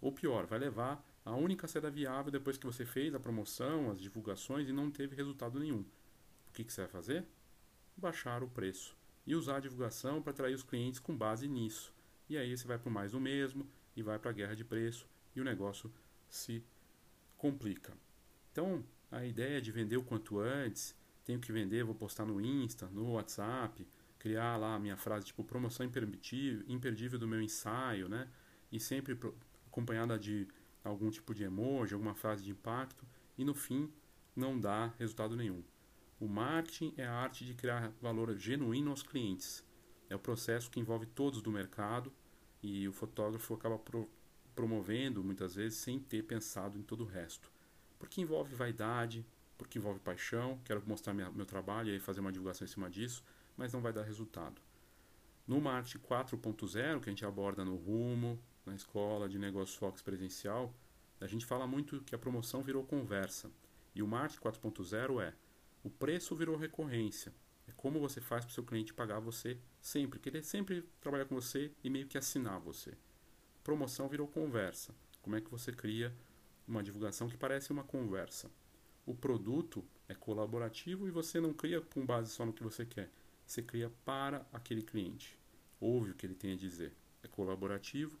Ou 0.00 0.12
pior, 0.12 0.46
vai 0.46 0.60
levar 0.60 1.04
a 1.24 1.34
única 1.34 1.66
saída 1.66 1.90
viável 1.90 2.30
depois 2.30 2.56
que 2.56 2.66
você 2.66 2.86
fez 2.86 3.16
a 3.16 3.18
promoção, 3.18 3.90
as 3.90 4.00
divulgações 4.00 4.68
e 4.68 4.72
não 4.72 4.92
teve 4.92 5.16
resultado 5.16 5.58
nenhum. 5.58 5.84
O 6.54 6.56
que, 6.56 6.62
que 6.62 6.72
você 6.72 6.82
vai 6.82 6.90
fazer? 6.90 7.26
Baixar 7.96 8.44
o 8.44 8.48
preço 8.48 8.96
e 9.26 9.34
usar 9.34 9.56
a 9.56 9.60
divulgação 9.60 10.22
para 10.22 10.30
atrair 10.30 10.54
os 10.54 10.62
clientes 10.62 11.00
com 11.00 11.16
base 11.16 11.48
nisso. 11.48 11.92
E 12.28 12.36
aí 12.36 12.56
você 12.56 12.64
vai 12.64 12.78
para 12.78 12.92
mais 12.92 13.10
do 13.10 13.18
mesmo 13.18 13.68
e 13.96 14.04
vai 14.04 14.20
para 14.20 14.30
a 14.30 14.32
guerra 14.32 14.54
de 14.54 14.64
preço 14.64 15.04
e 15.34 15.40
o 15.40 15.44
negócio 15.44 15.92
se 16.28 16.64
complica. 17.36 17.92
Então, 18.52 18.84
a 19.10 19.24
ideia 19.24 19.60
de 19.60 19.72
vender 19.72 19.96
o 19.96 20.04
quanto 20.04 20.38
antes, 20.38 20.96
tenho 21.24 21.40
que 21.40 21.50
vender, 21.50 21.82
vou 21.82 21.92
postar 21.92 22.24
no 22.24 22.40
Insta, 22.40 22.86
no 22.86 23.14
WhatsApp, 23.14 23.84
criar 24.16 24.56
lá 24.56 24.76
a 24.76 24.78
minha 24.78 24.96
frase 24.96 25.26
tipo 25.26 25.42
promoção 25.42 25.84
imperdível, 25.84 26.64
imperdível 26.68 27.18
do 27.18 27.26
meu 27.26 27.42
ensaio, 27.42 28.08
né? 28.08 28.28
E 28.70 28.78
sempre 28.78 29.18
acompanhada 29.66 30.16
de 30.16 30.46
algum 30.84 31.10
tipo 31.10 31.34
de 31.34 31.42
emoji, 31.42 31.94
alguma 31.94 32.14
frase 32.14 32.44
de 32.44 32.52
impacto, 32.52 33.04
e 33.36 33.44
no 33.44 33.54
fim 33.54 33.92
não 34.36 34.56
dá 34.56 34.94
resultado 35.00 35.34
nenhum. 35.34 35.64
O 36.24 36.26
marketing 36.26 36.94
é 36.96 37.04
a 37.04 37.12
arte 37.12 37.44
de 37.44 37.52
criar 37.52 37.92
valor 38.00 38.34
genuíno 38.34 38.90
aos 38.90 39.02
clientes. 39.02 39.62
É 40.08 40.16
o 40.16 40.18
processo 40.18 40.70
que 40.70 40.80
envolve 40.80 41.04
todos 41.04 41.42
do 41.42 41.52
mercado 41.52 42.10
e 42.62 42.88
o 42.88 42.94
fotógrafo 42.94 43.52
acaba 43.52 43.78
pro, 43.78 44.08
promovendo 44.54 45.22
muitas 45.22 45.54
vezes 45.54 45.76
sem 45.76 46.00
ter 46.00 46.22
pensado 46.22 46.78
em 46.78 46.82
todo 46.82 47.04
o 47.04 47.06
resto. 47.06 47.52
Porque 47.98 48.22
envolve 48.22 48.54
vaidade, 48.54 49.22
porque 49.58 49.78
envolve 49.78 50.00
paixão, 50.00 50.58
quero 50.64 50.82
mostrar 50.86 51.12
minha, 51.12 51.30
meu 51.30 51.44
trabalho 51.44 51.94
e 51.94 52.00
fazer 52.00 52.20
uma 52.20 52.32
divulgação 52.32 52.64
em 52.64 52.70
cima 52.70 52.88
disso, 52.88 53.22
mas 53.54 53.74
não 53.74 53.82
vai 53.82 53.92
dar 53.92 54.04
resultado. 54.04 54.62
No 55.46 55.60
marketing 55.60 55.98
4.0, 55.98 57.00
que 57.00 57.10
a 57.10 57.12
gente 57.12 57.26
aborda 57.26 57.66
no 57.66 57.76
rumo, 57.76 58.40
na 58.64 58.74
escola 58.74 59.28
de 59.28 59.38
negócio 59.38 59.78
Fox 59.78 60.00
presencial, 60.00 60.74
a 61.20 61.26
gente 61.26 61.44
fala 61.44 61.66
muito 61.66 62.00
que 62.00 62.14
a 62.14 62.18
promoção 62.18 62.62
virou 62.62 62.82
conversa. 62.82 63.50
E 63.94 64.02
o 64.02 64.06
marketing 64.08 64.40
4.0 64.40 65.20
é 65.20 65.34
o 65.84 65.90
preço 65.90 66.34
virou 66.34 66.56
recorrência. 66.56 67.30
É 67.68 67.72
como 67.72 68.00
você 68.00 68.18
faz 68.18 68.44
para 68.44 68.50
o 68.50 68.54
seu 68.54 68.64
cliente 68.64 68.94
pagar 68.94 69.20
você 69.20 69.58
sempre, 69.80 70.18
querer 70.18 70.42
sempre 70.42 70.82
trabalhar 70.98 71.26
com 71.26 71.34
você 71.34 71.70
e 71.84 71.90
meio 71.90 72.06
que 72.06 72.16
assinar 72.16 72.58
você. 72.58 72.96
Promoção 73.62 74.08
virou 74.08 74.26
conversa. 74.26 74.94
Como 75.20 75.36
é 75.36 75.42
que 75.42 75.50
você 75.50 75.72
cria 75.72 76.14
uma 76.66 76.82
divulgação 76.82 77.28
que 77.28 77.36
parece 77.36 77.70
uma 77.70 77.84
conversa? 77.84 78.50
O 79.04 79.14
produto 79.14 79.84
é 80.08 80.14
colaborativo 80.14 81.06
e 81.06 81.10
você 81.10 81.38
não 81.38 81.52
cria 81.52 81.82
com 81.82 82.04
base 82.04 82.30
só 82.30 82.46
no 82.46 82.52
que 82.54 82.62
você 82.62 82.86
quer. 82.86 83.10
Você 83.46 83.62
cria 83.62 83.92
para 84.06 84.46
aquele 84.52 84.82
cliente. 84.82 85.38
Ouve 85.78 86.12
o 86.12 86.14
que 86.14 86.24
ele 86.24 86.34
tem 86.34 86.54
a 86.54 86.56
dizer. 86.56 86.94
É 87.22 87.28
colaborativo. 87.28 88.18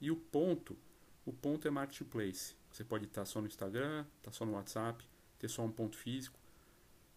E 0.00 0.10
o 0.10 0.16
ponto, 0.16 0.76
o 1.24 1.32
ponto 1.32 1.68
é 1.68 1.70
marketplace. 1.70 2.56
Você 2.72 2.82
pode 2.82 3.04
estar 3.04 3.24
só 3.24 3.40
no 3.40 3.46
Instagram, 3.46 4.04
estar 4.16 4.32
só 4.32 4.44
no 4.44 4.52
WhatsApp, 4.54 5.08
ter 5.38 5.48
só 5.48 5.62
um 5.62 5.70
ponto 5.70 5.96
físico, 5.96 6.38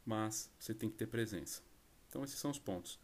mas 0.07 0.49
você 0.57 0.73
tem 0.73 0.89
que 0.89 0.95
ter 0.95 1.07
presença. 1.07 1.61
Então 2.07 2.23
esses 2.23 2.39
são 2.39 2.49
os 2.49 2.57
pontos. 2.57 2.97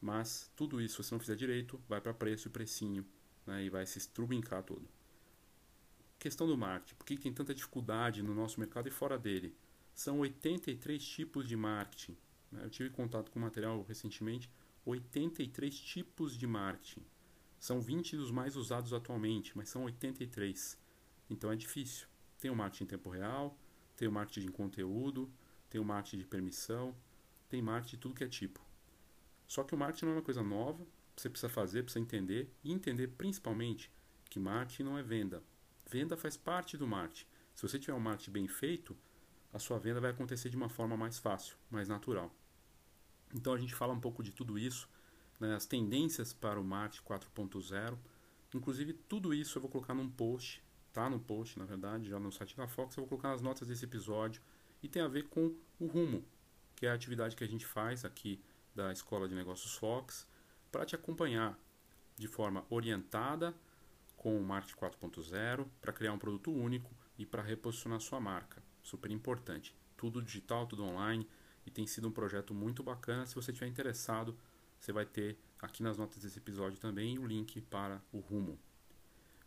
Mas 0.00 0.52
tudo 0.54 0.80
isso, 0.80 1.02
se 1.02 1.10
não 1.10 1.18
fizer 1.18 1.34
direito, 1.34 1.82
vai 1.88 2.00
para 2.00 2.14
preço 2.14 2.46
e 2.46 2.50
precinho, 2.50 3.04
né, 3.44 3.64
e 3.64 3.68
vai 3.68 3.84
se 3.84 3.98
estrubincar 3.98 4.62
todo. 4.62 4.88
Questão 6.16 6.46
do 6.46 6.56
marketing. 6.56 6.94
Por 6.94 7.04
que 7.04 7.16
tem 7.16 7.32
tanta 7.32 7.52
dificuldade 7.52 8.22
no 8.22 8.34
nosso 8.34 8.60
mercado 8.60 8.86
e 8.86 8.92
fora 8.92 9.18
dele? 9.18 9.56
São 9.92 10.20
83 10.20 11.04
tipos 11.04 11.48
de 11.48 11.56
marketing. 11.56 12.16
Né? 12.52 12.64
Eu 12.64 12.70
tive 12.70 12.88
contato 12.88 13.32
com 13.32 13.40
material 13.40 13.82
recentemente, 13.82 14.48
83 14.84 15.76
tipos 15.76 16.38
de 16.38 16.46
marketing. 16.46 17.04
São 17.58 17.80
20 17.80 18.16
dos 18.16 18.30
mais 18.30 18.54
usados 18.54 18.92
atualmente, 18.92 19.56
mas 19.56 19.68
são 19.68 19.84
83. 19.84 20.78
Então 21.28 21.50
é 21.50 21.56
difícil. 21.56 22.06
Tem 22.38 22.50
o 22.50 22.56
marketing 22.56 22.84
em 22.84 22.88
tempo 22.88 23.10
real, 23.10 23.58
tem 23.96 24.06
o 24.06 24.12
marketing 24.12 24.46
de 24.46 24.52
conteúdo, 24.52 25.30
tem 25.70 25.80
o 25.80 25.84
marketing 25.84 26.18
de 26.18 26.26
permissão, 26.26 26.94
tem 27.48 27.62
marketing 27.62 27.96
de 27.96 28.00
tudo 28.00 28.14
que 28.14 28.24
é 28.24 28.28
tipo. 28.28 28.60
Só 29.46 29.62
que 29.62 29.74
o 29.74 29.78
marketing 29.78 30.06
não 30.06 30.12
é 30.12 30.16
uma 30.16 30.22
coisa 30.22 30.42
nova, 30.42 30.86
você 31.16 31.28
precisa 31.28 31.48
fazer, 31.48 31.82
precisa 31.82 32.02
entender 32.02 32.52
e 32.62 32.72
entender 32.72 33.08
principalmente 33.08 33.90
que 34.28 34.38
marketing 34.38 34.82
não 34.82 34.98
é 34.98 35.02
venda. 35.02 35.42
Venda 35.88 36.16
faz 36.16 36.36
parte 36.36 36.76
do 36.76 36.86
marketing. 36.86 37.26
Se 37.54 37.62
você 37.62 37.78
tiver 37.78 37.94
um 37.94 38.00
marketing 38.00 38.32
bem 38.32 38.48
feito, 38.48 38.96
a 39.52 39.58
sua 39.58 39.78
venda 39.78 40.00
vai 40.00 40.10
acontecer 40.10 40.48
de 40.48 40.56
uma 40.56 40.68
forma 40.68 40.96
mais 40.96 41.18
fácil, 41.18 41.56
mais 41.70 41.88
natural. 41.88 42.34
Então 43.32 43.52
a 43.52 43.58
gente 43.58 43.74
fala 43.74 43.92
um 43.92 44.00
pouco 44.00 44.22
de 44.22 44.32
tudo 44.32 44.58
isso, 44.58 44.88
né, 45.38 45.54
as 45.54 45.66
tendências 45.66 46.32
para 46.32 46.58
o 46.58 46.64
marketing 46.64 47.04
4.0. 47.04 47.96
Inclusive 48.54 48.92
tudo 48.92 49.32
isso 49.34 49.58
eu 49.58 49.62
vou 49.62 49.70
colocar 49.70 49.94
num 49.94 50.08
post, 50.08 50.62
tá 50.92 51.08
no 51.08 51.20
post 51.20 51.58
na 51.58 51.64
verdade, 51.64 52.08
já 52.08 52.18
no 52.18 52.32
site 52.32 52.56
da 52.56 52.66
Fox, 52.66 52.96
eu 52.96 53.02
vou 53.02 53.08
colocar 53.08 53.28
nas 53.28 53.40
notas 53.40 53.68
desse 53.68 53.84
episódio 53.84 54.42
e 54.84 54.88
tem 54.88 55.00
a 55.00 55.08
ver 55.08 55.28
com 55.28 55.50
o 55.80 55.86
rumo, 55.86 56.22
que 56.76 56.84
é 56.84 56.90
a 56.90 56.94
atividade 56.94 57.34
que 57.34 57.42
a 57.42 57.48
gente 57.48 57.64
faz 57.64 58.04
aqui 58.04 58.38
da 58.74 58.92
Escola 58.92 59.26
de 59.26 59.34
Negócios 59.34 59.74
Fox, 59.76 60.28
para 60.70 60.84
te 60.84 60.94
acompanhar 60.94 61.58
de 62.18 62.28
forma 62.28 62.66
orientada 62.68 63.54
com 64.14 64.38
o 64.38 64.44
Marketing 64.44 64.78
4.0, 64.78 65.66
para 65.80 65.90
criar 65.90 66.12
um 66.12 66.18
produto 66.18 66.52
único 66.52 66.94
e 67.18 67.24
para 67.24 67.42
reposicionar 67.42 67.98
sua 67.98 68.20
marca. 68.20 68.62
Super 68.82 69.10
importante. 69.10 69.74
Tudo 69.96 70.20
digital, 70.20 70.66
tudo 70.66 70.84
online 70.84 71.26
e 71.64 71.70
tem 71.70 71.86
sido 71.86 72.08
um 72.08 72.12
projeto 72.12 72.52
muito 72.52 72.82
bacana. 72.82 73.24
Se 73.24 73.34
você 73.34 73.52
estiver 73.52 73.70
interessado, 73.70 74.36
você 74.78 74.92
vai 74.92 75.06
ter 75.06 75.38
aqui 75.62 75.82
nas 75.82 75.96
notas 75.96 76.20
desse 76.20 76.38
episódio 76.38 76.78
também 76.78 77.18
o 77.18 77.26
link 77.26 77.58
para 77.62 78.02
o 78.12 78.18
rumo. 78.18 78.58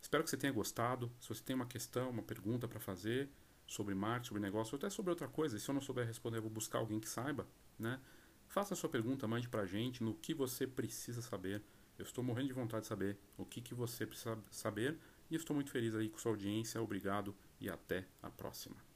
Espero 0.02 0.24
que 0.24 0.32
você 0.32 0.38
tenha 0.38 0.52
gostado. 0.52 1.12
Se 1.20 1.30
você 1.30 1.44
tem 1.44 1.56
uma 1.56 1.68
questão, 1.68 2.10
uma 2.10 2.24
pergunta 2.24 2.68
para 2.68 2.80
fazer 2.80 3.30
sobre 3.68 3.94
marketing, 3.94 4.28
sobre 4.30 4.42
negócio, 4.42 4.74
ou 4.74 4.78
até 4.78 4.90
sobre 4.90 5.12
outra 5.12 5.28
coisa, 5.28 5.60
se 5.60 5.70
eu 5.70 5.74
não 5.74 5.82
souber 5.82 6.08
responder, 6.08 6.38
eu 6.38 6.42
vou 6.42 6.50
buscar 6.50 6.80
alguém 6.80 7.00
que 7.00 7.10
saiba, 7.10 7.46
né? 7.78 8.00
Faça 8.48 8.74
a 8.74 8.78
sua 8.78 8.90
pergunta, 8.90 9.28
mande 9.28 9.50
para 9.50 9.62
a 9.62 9.66
gente 9.66 10.02
no 10.02 10.14
que 10.14 10.34
você 10.34 10.66
precisa 10.66 11.22
saber. 11.22 11.62
Eu 12.00 12.04
estou 12.04 12.24
morrendo 12.24 12.48
de 12.48 12.54
vontade 12.54 12.84
de 12.84 12.88
saber 12.88 13.18
o 13.38 13.46
que, 13.46 13.60
que 13.60 13.74
você 13.74 14.06
precisa 14.06 14.40
saber 14.50 14.98
e 15.30 15.36
estou 15.36 15.54
muito 15.54 15.70
feliz 15.70 15.94
aí 15.94 16.08
com 16.08 16.18
sua 16.18 16.32
audiência. 16.32 16.82
Obrigado 16.82 17.36
e 17.60 17.70
até 17.70 18.08
a 18.24 18.30
próxima. 18.30 18.87